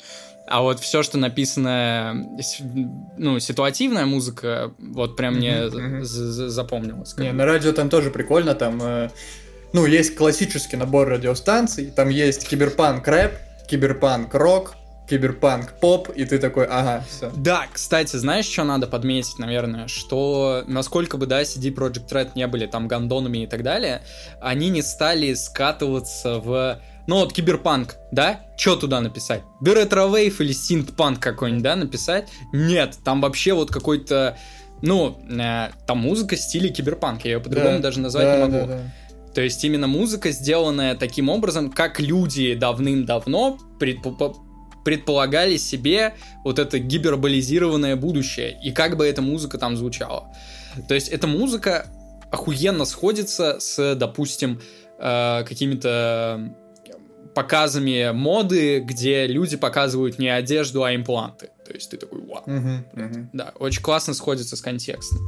[0.46, 2.26] а вот все, что написано,
[3.16, 7.16] ну, ситуативная музыка, вот прям мне запомнилось.
[7.16, 9.10] Не, на радио там тоже прикольно, там, э,
[9.72, 13.32] ну, есть классический набор радиостанций, там есть киберпанк рэп,
[13.72, 14.74] киберпанк рок,
[15.08, 17.32] киберпанк поп, и ты такой, ага, все.
[17.34, 22.46] Да, кстати, знаешь, что надо подметить, наверное, что насколько бы, да, CD Projekt Red не
[22.46, 24.02] были там гандонами и так далее,
[24.42, 28.40] они не стали скатываться в ну вот киберпанк, да?
[28.58, 29.40] Что туда написать?
[29.62, 32.28] Да ретро-вейв или синт-панк какой-нибудь, да, написать?
[32.52, 34.36] Нет, там вообще вот какой-то,
[34.82, 38.42] ну, э, там музыка в стиле киберпанка, я ее по-другому да, даже назвать да, не
[38.42, 38.66] могу.
[38.66, 38.82] Да, да.
[39.34, 44.36] То есть именно музыка, сделанная таким образом, как люди давным-давно предпо-
[44.84, 46.14] предполагали себе
[46.44, 50.34] вот это гиперболизированное будущее, и как бы эта музыка там звучала.
[50.88, 51.86] То есть эта музыка
[52.30, 54.60] охуенно сходится с, допустим,
[54.98, 56.54] э, какими-то
[57.34, 61.50] показами моды, где люди показывают не одежду, а импланты.
[61.66, 62.44] То есть ты такой, вау.
[62.46, 63.26] Uh-huh, uh-huh.
[63.32, 65.18] Да, очень классно сходится с контекстом.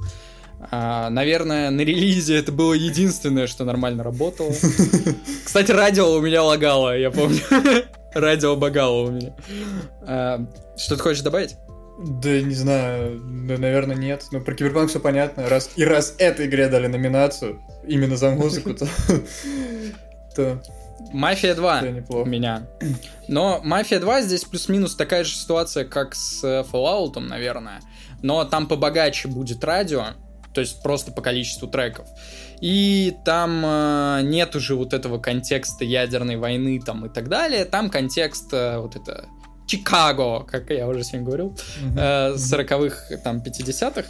[0.70, 4.52] А, наверное, на релизе это было единственное, что нормально работало.
[5.44, 7.40] Кстати, радио у меня лагало, я помню.
[8.14, 9.34] Радио багало у меня.
[10.02, 10.46] А,
[10.76, 11.56] что ты хочешь добавить?
[11.98, 14.24] Да не знаю, да, наверное, нет.
[14.32, 15.48] Но про Киберпанк все понятно.
[15.48, 18.88] Раз, и раз этой игре дали номинацию именно за музыку, то...
[20.36, 20.62] то
[21.12, 22.66] Мафия 2 у меня.
[23.28, 27.80] Но Мафия 2 здесь плюс-минус такая же ситуация, как с э, Fallout, наверное.
[28.22, 30.06] Но там побогаче будет радио,
[30.54, 32.06] то есть просто по количеству треков.
[32.60, 37.64] И там э, нет уже вот этого контекста ядерной войны там и так далее.
[37.64, 39.26] Там контекст э, вот это
[39.66, 41.56] Чикаго, как я уже сегодня говорил,
[41.96, 44.04] э, 40-х, там, 50-х.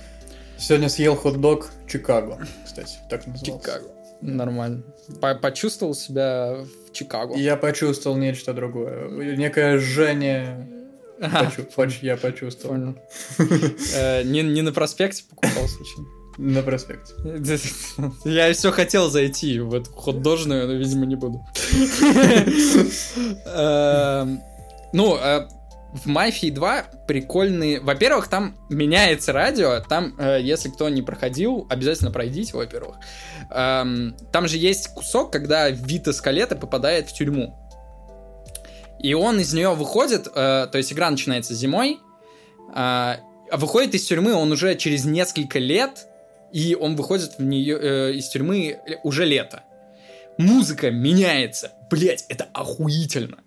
[0.59, 3.67] Сегодня съел хот-дог Чикаго, кстати, так назывался.
[3.67, 3.89] Чикаго.
[4.21, 4.83] Нормально.
[5.21, 7.37] По Почувствовал себя в Чикаго.
[7.37, 9.09] Я почувствовал нечто другое.
[9.37, 10.69] Некое жжение
[12.03, 12.95] я почувствовал.
[13.95, 16.24] Э, не, не на проспекте покупал случайно?
[16.37, 17.15] На проспекте.
[18.25, 21.47] Я все хотел зайти в эту хот-дожную, но, видимо, не буду.
[23.47, 24.43] Эм,
[24.93, 25.49] ну, э,
[25.93, 27.81] в Мафии 2 прикольные...
[27.81, 29.81] Во-первых, там меняется радио.
[29.81, 32.97] Там, э, если кто не проходил, обязательно пройдите, во-первых.
[33.51, 37.61] Эм, там же есть кусок, когда Вита Скалета попадает в тюрьму.
[38.99, 42.01] И он из нее выходит, э, то есть игра начинается зимой,
[43.53, 46.09] выходит из тюрьмы он уже через несколько лет,
[46.55, 49.65] и он выходит в нее, э, из тюрьмы уже лето.
[50.39, 51.73] Музыка меняется.
[51.91, 53.39] Блять, это охуительно.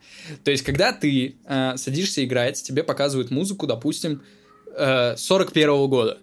[0.43, 4.23] То есть, когда ты э, садишься играть, тебе показывают музыку, допустим,
[4.75, 6.17] э, 41 -го года.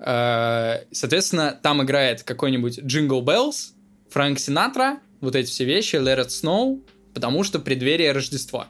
[0.00, 3.72] Э, соответственно, там играет какой-нибудь Jingle Bells,
[4.10, 6.82] Фрэнк Синатра, вот эти все вещи, Let It Snow,
[7.14, 8.68] потому что преддверие Рождества.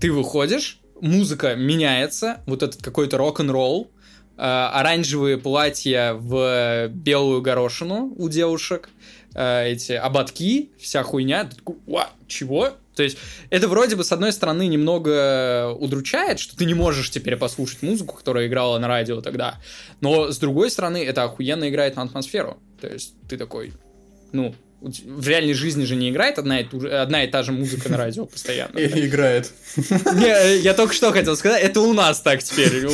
[0.00, 3.92] ты выходишь, музыка меняется, вот этот какой-то рок-н-ролл,
[4.36, 8.88] оранжевые платья в белую горошину у девушек,
[9.34, 11.44] э, эти ободки, вся хуйня.
[11.44, 11.56] Ты
[12.26, 12.72] чего?
[12.94, 13.18] То есть
[13.50, 18.14] это вроде бы с одной стороны немного удручает, что ты не можешь теперь послушать музыку,
[18.16, 19.60] которая играла на радио тогда,
[20.00, 22.58] но с другой стороны это охуенно играет на атмосферу.
[22.80, 23.72] То есть ты такой,
[24.32, 24.54] ну,
[24.84, 27.96] в реальной жизни же не играет одна и, ту, одна и та же музыка на
[27.96, 28.78] радио постоянно.
[28.78, 29.50] И играет.
[29.76, 32.74] Не, я только что хотел сказать, это у нас так теперь.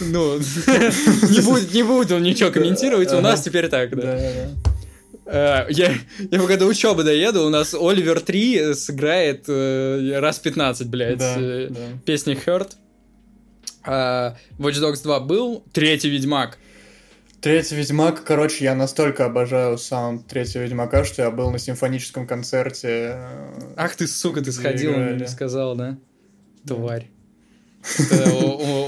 [0.00, 4.18] Ну, не буду, не буду ничего комментировать, у нас теперь так, да.
[5.26, 5.94] Uh, я,
[6.30, 11.36] я пока до учебы доеду, у нас Оливер 3 сыграет uh, раз 15, блядь, да,
[11.38, 11.76] да.
[12.04, 12.72] песни Hurt.
[13.86, 16.58] Uh, Watch Dogs 2 был, третий Ведьмак.
[17.44, 22.88] Третий Ведьмак, короче, я настолько обожаю саунд Третьего Ведьмака, что я был на симфоническом концерте.
[22.88, 25.18] Э, Ах ты, сука, ты сходил, играли.
[25.18, 25.98] не сказал, да?
[26.66, 27.10] Тварь.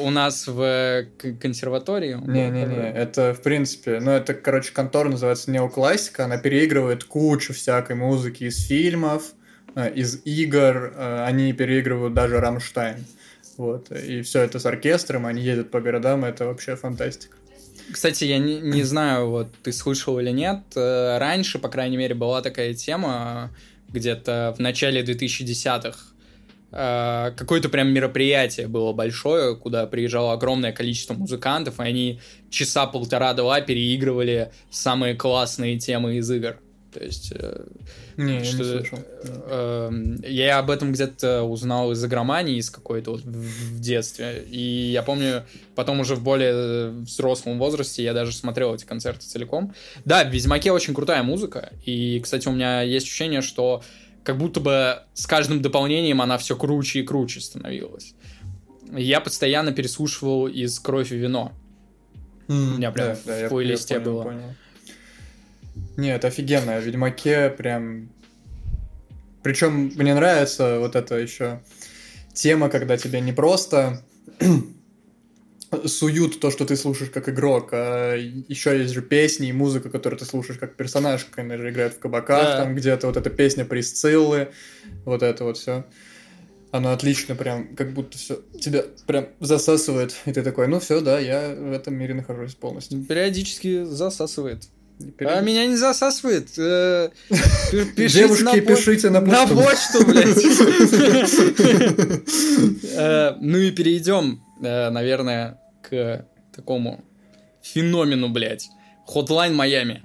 [0.03, 1.05] У, нас в
[1.39, 2.15] консерватории?
[2.15, 8.45] Не-не-не, это в принципе, ну это, короче, контора называется неоклассика, она переигрывает кучу всякой музыки
[8.45, 9.35] из фильмов,
[9.75, 13.05] э, из игр, э, они переигрывают даже Рамштайн.
[13.59, 17.37] Вот, и все это с оркестром, они едут по городам, это вообще фантастика.
[17.93, 20.61] Кстати, я не, не знаю, вот ты слышал или нет.
[20.75, 23.51] Э, раньше, по крайней мере, была такая тема
[23.89, 25.99] где-то в начале 2010-х.
[26.73, 32.21] Э, какое-то прям мероприятие было большое, куда приезжало огромное количество музыкантов, и они
[32.51, 36.59] часа полтора-два переигрывали самые классные темы из игр.
[36.97, 37.31] То есть...
[37.35, 37.67] Э,
[38.17, 38.99] не, что, я не слышал.
[39.23, 39.91] Э,
[40.23, 44.43] э, я об этом где-то узнал из игромании, из какой-то вот в, в детстве.
[44.49, 45.45] И я помню,
[45.75, 49.75] потом уже в более взрослом возрасте я даже смотрел эти концерты целиком.
[50.07, 51.71] Да, в Ведьмаке очень крутая музыка.
[51.85, 53.83] И, кстати, у меня есть ощущение, что
[54.25, 58.15] как будто бы с каждым дополнением она все круче и круче становилась.
[58.91, 61.53] Я постоянно переслушивал из «Кровь и вино».
[62.49, 64.23] Mm, у меня прям да, в да, плейлисте было.
[64.23, 64.55] Понял.
[65.97, 66.79] Нет, офигенно.
[66.79, 68.11] В Ведьмаке прям...
[69.43, 71.61] Причем мне нравится вот это еще
[72.33, 74.03] тема, когда тебе не просто
[75.85, 80.19] суют то, что ты слушаешь как игрок, а еще есть же песни и музыка, которую
[80.19, 82.57] ты слушаешь как персонаж, как они же играют в кабаках, да.
[82.65, 84.49] там где-то вот эта песня Присциллы,
[85.05, 85.85] вот это вот все.
[86.73, 91.19] Оно отлично, прям, как будто все тебя прям засасывает, и ты такой, ну все, да,
[91.19, 93.03] я в этом мире нахожусь полностью.
[93.05, 94.69] Периодически засасывает.
[95.21, 96.49] А меня не засасывает.
[96.59, 97.11] Э,
[97.71, 99.55] Девушки, пишите на почту.
[99.55, 100.37] На почту, блядь.
[102.99, 106.25] Э, ну и перейдем, э, наверное, к
[106.55, 107.05] такому
[107.63, 108.71] феномену, блядь.
[109.07, 110.01] Hotline Miami.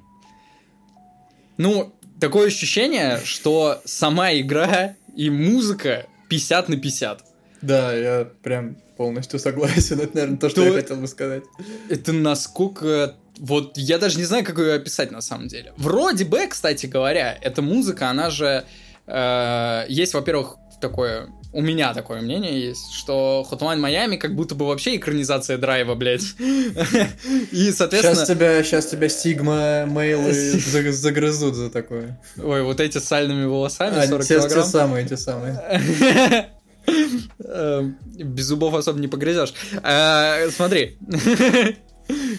[1.58, 7.24] Ну, такое ощущение, что сама игра и музыка 50 на 50.
[7.62, 10.00] Да, я прям полностью согласен.
[10.00, 11.44] Это, наверное, то, что, что я хотел бы сказать.
[11.90, 15.74] Это насколько вот я даже не знаю, как ее описать на самом деле.
[15.76, 18.66] Вроде бы, кстати говоря, эта музыка, она же
[19.08, 24.68] э, есть, во-первых, такое у меня такое мнение есть, что Hotline Miami как будто бы
[24.68, 26.22] вообще экранизация драйва, блядь.
[26.40, 28.16] И, соответственно...
[28.16, 30.32] Сейчас тебя, сейчас тебя Сигма, мейлы
[30.92, 32.22] загрызут за такое.
[32.42, 34.64] Ой, вот эти с сальными волосами, а, 40 те, килограмм.
[34.64, 36.50] те самые, те самые.
[37.44, 39.54] Эм, без зубов особо не погрызешь.
[39.84, 40.98] Э, смотри.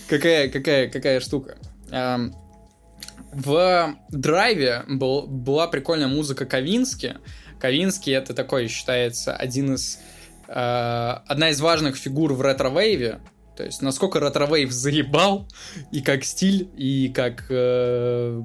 [0.09, 1.57] Какая, какая, какая штука.
[3.33, 7.17] В драйве был, была прикольная музыка Kavinsky.
[7.59, 9.99] Kavinsky это такой считается один из
[10.49, 13.21] э, одна из важных фигур в ретро-вейве.
[13.57, 15.49] То есть насколько ретро-вейв заебал
[15.93, 18.43] и как стиль, и как э,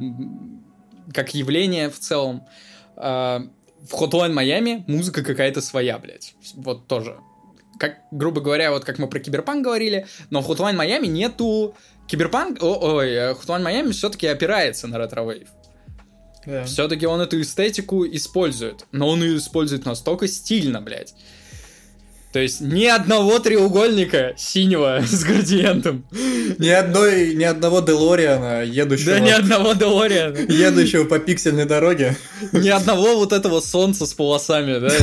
[1.14, 2.48] как явление в целом.
[2.96, 3.40] Э,
[3.90, 6.36] в Hotline Miami музыка какая-то своя, блядь.
[6.56, 7.18] Вот тоже
[7.80, 11.76] как, грубо говоря, вот как мы про Киберпанк говорили, но в Hotline Miami нету...
[12.08, 15.50] Киберпанк, ой, э, Hotline Miami все-таки опирается на ретро-вейв.
[16.46, 16.64] Yeah.
[16.64, 21.14] Все-таки он эту эстетику использует, но он ее использует настолько стильно, блядь.
[22.34, 26.06] То есть ни одного треугольника синего с градиентом.
[26.60, 29.14] Ни одной, ни одного Делориана, едущего...
[29.14, 30.38] Да ни одного Делориана.
[30.38, 32.16] Едущего по пиксельной дороге.
[32.52, 34.94] Ни одного вот этого солнца с полосами, да?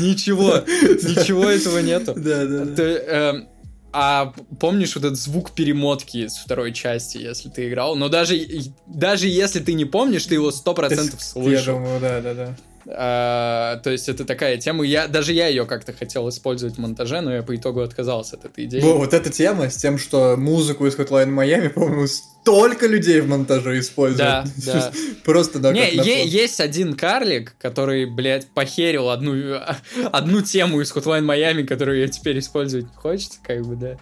[0.00, 2.14] Ничего, ничего этого нету.
[2.22, 2.82] Да, да, да.
[2.84, 3.48] Эм,
[3.92, 7.96] а помнишь вот этот звук перемотки из второй части, если ты играл?
[7.96, 8.38] Но даже,
[8.86, 11.74] даже если ты не помнишь, ты его сто процентов слышал.
[11.74, 12.56] Я думаю, да, да, да.
[12.86, 17.20] А, то есть это такая тема, я, даже я ее как-то хотел использовать в монтаже,
[17.20, 18.80] но я по итогу отказался от этой идеи.
[18.80, 23.28] Во, вот эта тема с тем, что музыку из Hotline Miami, по-моему, столько людей в
[23.28, 24.18] монтаже используют.
[24.18, 24.92] Да, да.
[25.24, 29.60] Просто, да, Не, е- есть один карлик, который, блядь, похерил одну,
[30.12, 33.96] одну тему из Hotline Miami, которую я теперь использовать не хочется, как бы, да.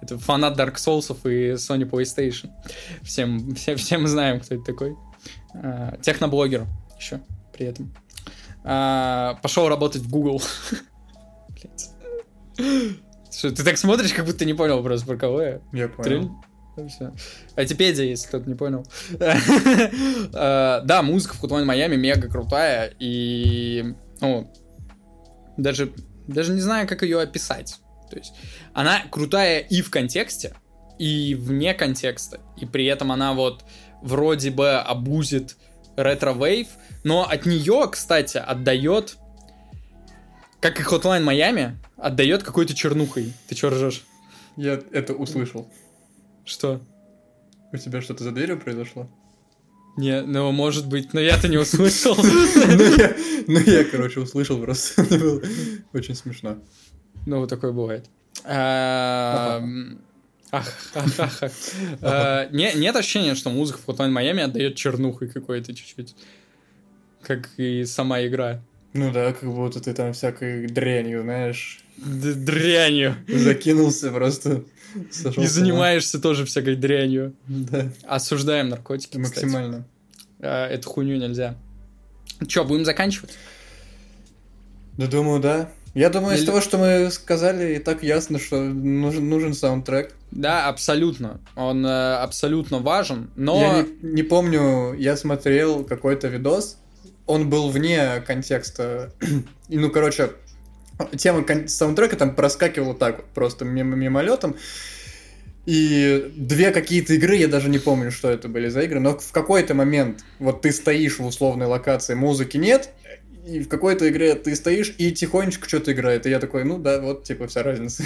[0.00, 2.50] Это фанат Dark Souls и Sony PlayStation.
[3.02, 4.96] Всем, все, все мы знаем, кто это такой.
[5.54, 6.66] А, техноблогер
[6.98, 7.20] еще
[7.52, 7.94] при этом.
[8.64, 10.40] А, пошел работать в Google.
[13.30, 15.60] Что, ты так смотришь, как будто не понял просто про кого я.
[15.72, 16.30] Я понял.
[17.56, 18.86] Айтипедия, если кто-то не понял.
[20.34, 24.52] А, Да, музыка в Hotline Miami мега крутая, и, ну,
[25.56, 25.92] даже,
[26.26, 27.78] даже не знаю, как ее описать.
[28.10, 28.32] То есть,
[28.74, 30.54] она крутая и в контексте,
[30.98, 33.64] и вне контекста, и при этом она вот
[34.02, 35.56] вроде бы обузит
[35.96, 36.68] ретро-вейв,
[37.04, 39.16] но от нее, кстати, отдает,
[40.60, 43.32] как и Hotline Miami, отдает какой-то чернухой.
[43.48, 44.04] Ты чё ржешь?
[44.56, 45.68] Я это услышал.
[46.44, 46.80] Что?
[47.72, 49.08] У тебя что-то за дверью произошло?
[49.96, 52.16] Не, ну, может быть, но я-то не услышал.
[52.24, 53.14] Ну, я,
[53.46, 55.02] ну, я, короче, услышал просто.
[55.92, 56.58] Очень смешно.
[57.26, 58.06] Ну, вот такое бывает.
[62.52, 66.14] Не- Нет ощущения, что музыка в Hotline Miami отдает чернухой какой-то чуть-чуть.
[67.22, 68.60] Как и сама игра.
[68.92, 73.16] Ну да, как будто ты там всякой дрянью, знаешь, Дрянью.
[73.28, 74.64] закинулся просто.
[75.38, 77.34] И занимаешься тоже всякой дрянью.
[77.46, 79.86] Да, Осуждаем наркотики, максимально.
[80.40, 81.56] А, Эту хуйню нельзя.
[82.46, 83.38] Че, будем заканчивать?
[84.98, 85.70] Да думаю, да.
[85.94, 90.14] Я думаю, из Или- того, что мы сказали, и так ясно, что нужен, нужен саундтрек.
[90.30, 91.40] Да, абсолютно.
[91.54, 93.60] Он э, абсолютно важен, но...
[93.60, 96.78] Я не, не помню, я смотрел какой-то видос,
[97.26, 99.12] он был вне контекста.
[99.68, 100.30] И, ну, короче,
[101.16, 104.56] тема кон- саундтрека там проскакивала так вот, просто мимо мимолетом.
[105.64, 109.30] И две какие-то игры, я даже не помню, что это были за игры, но в
[109.30, 112.90] какой-то момент вот ты стоишь в условной локации, музыки нет,
[113.44, 116.26] и в какой-то игре ты стоишь и тихонечко что-то играет.
[116.26, 118.04] И я такой, ну да, вот типа вся разница.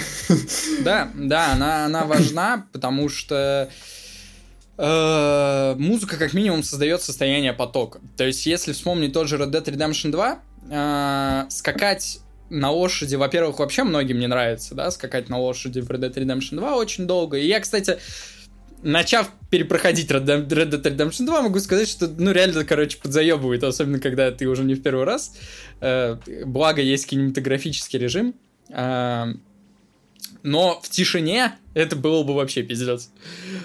[0.81, 3.69] Да, да, она, она важна, потому что
[4.77, 7.99] э, музыка как минимум создает состояние потока.
[8.15, 12.19] То есть, если вспомнить тот же Red Dead Redemption 2, э, скакать
[12.49, 16.55] на лошади, во-первых, вообще многим не нравится, да, скакать на лошади в Red Dead Redemption
[16.55, 17.37] 2 очень долго.
[17.37, 17.97] И я, кстати,
[18.83, 23.63] начав перепроходить Red Dead Red Dead Redemption 2, могу сказать, что, ну, реально, короче, подзаебывает,
[23.63, 25.35] особенно когда ты уже не в первый раз.
[25.79, 28.35] Э, благо, есть кинематографический режим.
[28.69, 29.33] Э,
[30.43, 33.09] но в тишине это было бы вообще пиздец.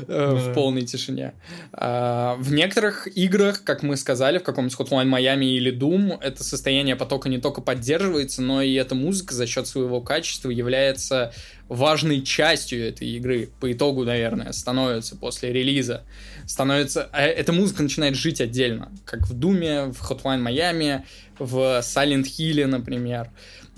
[0.08, 0.52] Э, В Да.
[0.54, 1.32] полной тишине.
[1.72, 6.96] А, В некоторых играх, как мы сказали, в каком-нибудь Hotline Miami или Doom, это состояние
[6.96, 11.32] потока не только поддерживается, но и эта музыка за счет своего качества является
[11.68, 13.48] важной частью этой игры.
[13.60, 16.02] По итогу, наверное, становится после релиза.
[16.46, 17.08] Становится...
[17.12, 18.92] а Эта музыка начинает жить отдельно.
[19.04, 21.02] Как в Думе, в Hotline Miami,
[21.38, 23.30] в Silent Hill, например.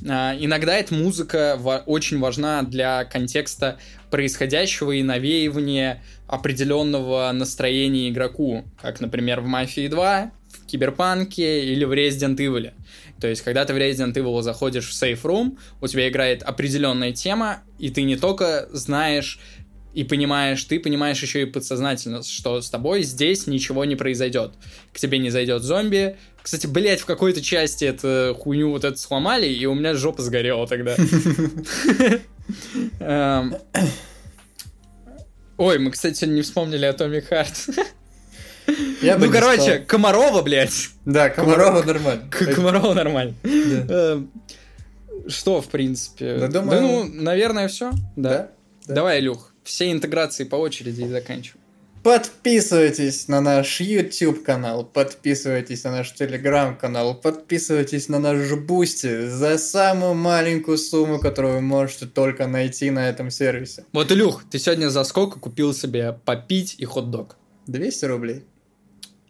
[0.09, 1.57] А, Иногда эта музыка
[1.87, 3.79] очень важна для контекста
[4.15, 11.91] происходящего и навеивания определенного настроения игроку, как, например, в Мафии 2, в Киберпанке или в
[11.91, 12.71] Resident Evil.
[13.21, 17.65] То есть, когда ты в Resident Evil заходишь в Room, у тебя играет определенная тема,
[17.81, 19.41] и ты не только знаешь
[19.95, 24.53] и понимаешь, ты понимаешь еще и подсознательно, что с тобой здесь ничего не произойдет.
[24.93, 26.17] К тебе не зайдет зомби.
[26.41, 30.69] Кстати, блять, в какой-то части эту хуйню вот эту сломали, и у меня жопа сгорела
[30.69, 30.95] тогда.
[33.01, 33.57] Эм.
[35.57, 37.87] Ой, мы, кстати, не вспомнили Atomic Heart.
[39.03, 39.87] Я бы Ну, короче, стал.
[39.87, 40.89] Комарова, блядь.
[41.05, 42.31] Да, Комарова нормально.
[42.55, 43.35] Комарова нормально.
[43.45, 44.31] Эм,
[45.29, 46.49] Что, в принципе?
[46.49, 47.93] Да, ну, наверное, все.
[48.17, 48.51] Да.
[48.87, 51.64] Давай, Илюх, все интеграции по очереди и заканчиваем.
[52.05, 59.57] Подписывайтесь на наш YouTube канал, подписывайтесь на наш Telegram канал, подписывайтесь на наш Boosty за
[59.57, 63.87] самую маленькую сумму, которую вы можете только найти на этом сервисе.
[63.95, 67.37] Вот, Илюх, ты сегодня за сколько купил себе попить и хот-дог?
[67.69, 68.45] 200 рублей.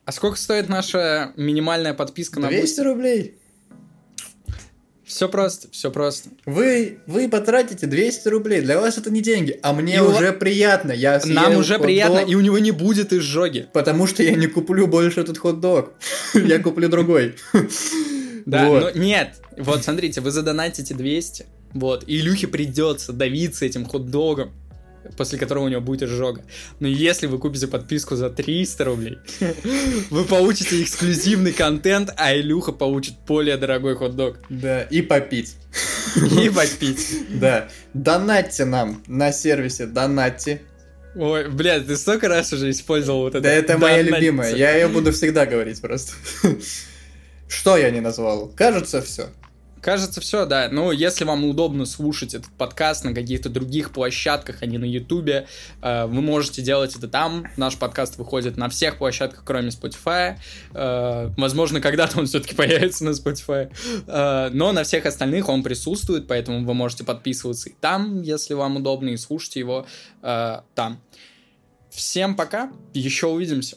[0.05, 3.39] А сколько стоит наша минимальная подписка на 200 рублей.
[5.07, 6.31] Все просто, все просто.
[6.47, 10.33] Вы, вы потратите 200 рублей, для вас это не деньги, а мне И у уже
[10.33, 10.93] приятно.
[10.93, 13.69] Я Нам уже хот-дог, приятно, и у него не будет изжоги.
[13.73, 15.93] Потому что я не куплю больше этот хот-дог.
[16.35, 17.35] Я куплю другой.
[18.47, 19.41] Да, но нет.
[19.57, 24.53] Вот, смотрите, вы задонатите 200, вот, и Илюхе придется давиться этим хот-догом.
[25.17, 26.43] После которого у него будет изжога.
[26.81, 29.19] Но если вы купите подписку за 300 рублей,
[30.11, 34.39] вы получите эксклюзивный контент, а Илюха получит более дорогой хот-дог.
[34.49, 35.57] Да, и попить.
[36.17, 37.41] И попить.
[37.41, 37.69] Да.
[37.93, 40.63] Донатьте нам на сервисе Донатьте.
[41.17, 43.43] Ой, блядь, ты столько раз уже использовал вот это.
[43.43, 46.13] Да это моя любимая, я ее буду всегда говорить просто.
[47.49, 48.49] Что я не назвал?
[48.49, 49.29] Кажется, все.
[49.85, 50.71] Кажется, все, да.
[50.73, 55.47] Ну, если вам удобно слушать этот подкаст на каких-то других площадках, а не на Ютубе,
[55.83, 57.45] э, вы можете делать это там.
[57.59, 60.37] Наш подкаст выходит на всех площадках, кроме Spotify.
[60.73, 63.71] Э, возможно, когда-то он все-таки появится на Spotify.
[64.07, 68.77] Э, но на всех остальных он присутствует, поэтому вы можете подписываться и там, если вам
[68.77, 69.87] удобно, и слушать его
[70.23, 70.99] там.
[71.91, 73.77] Всем пока, еще увидимся.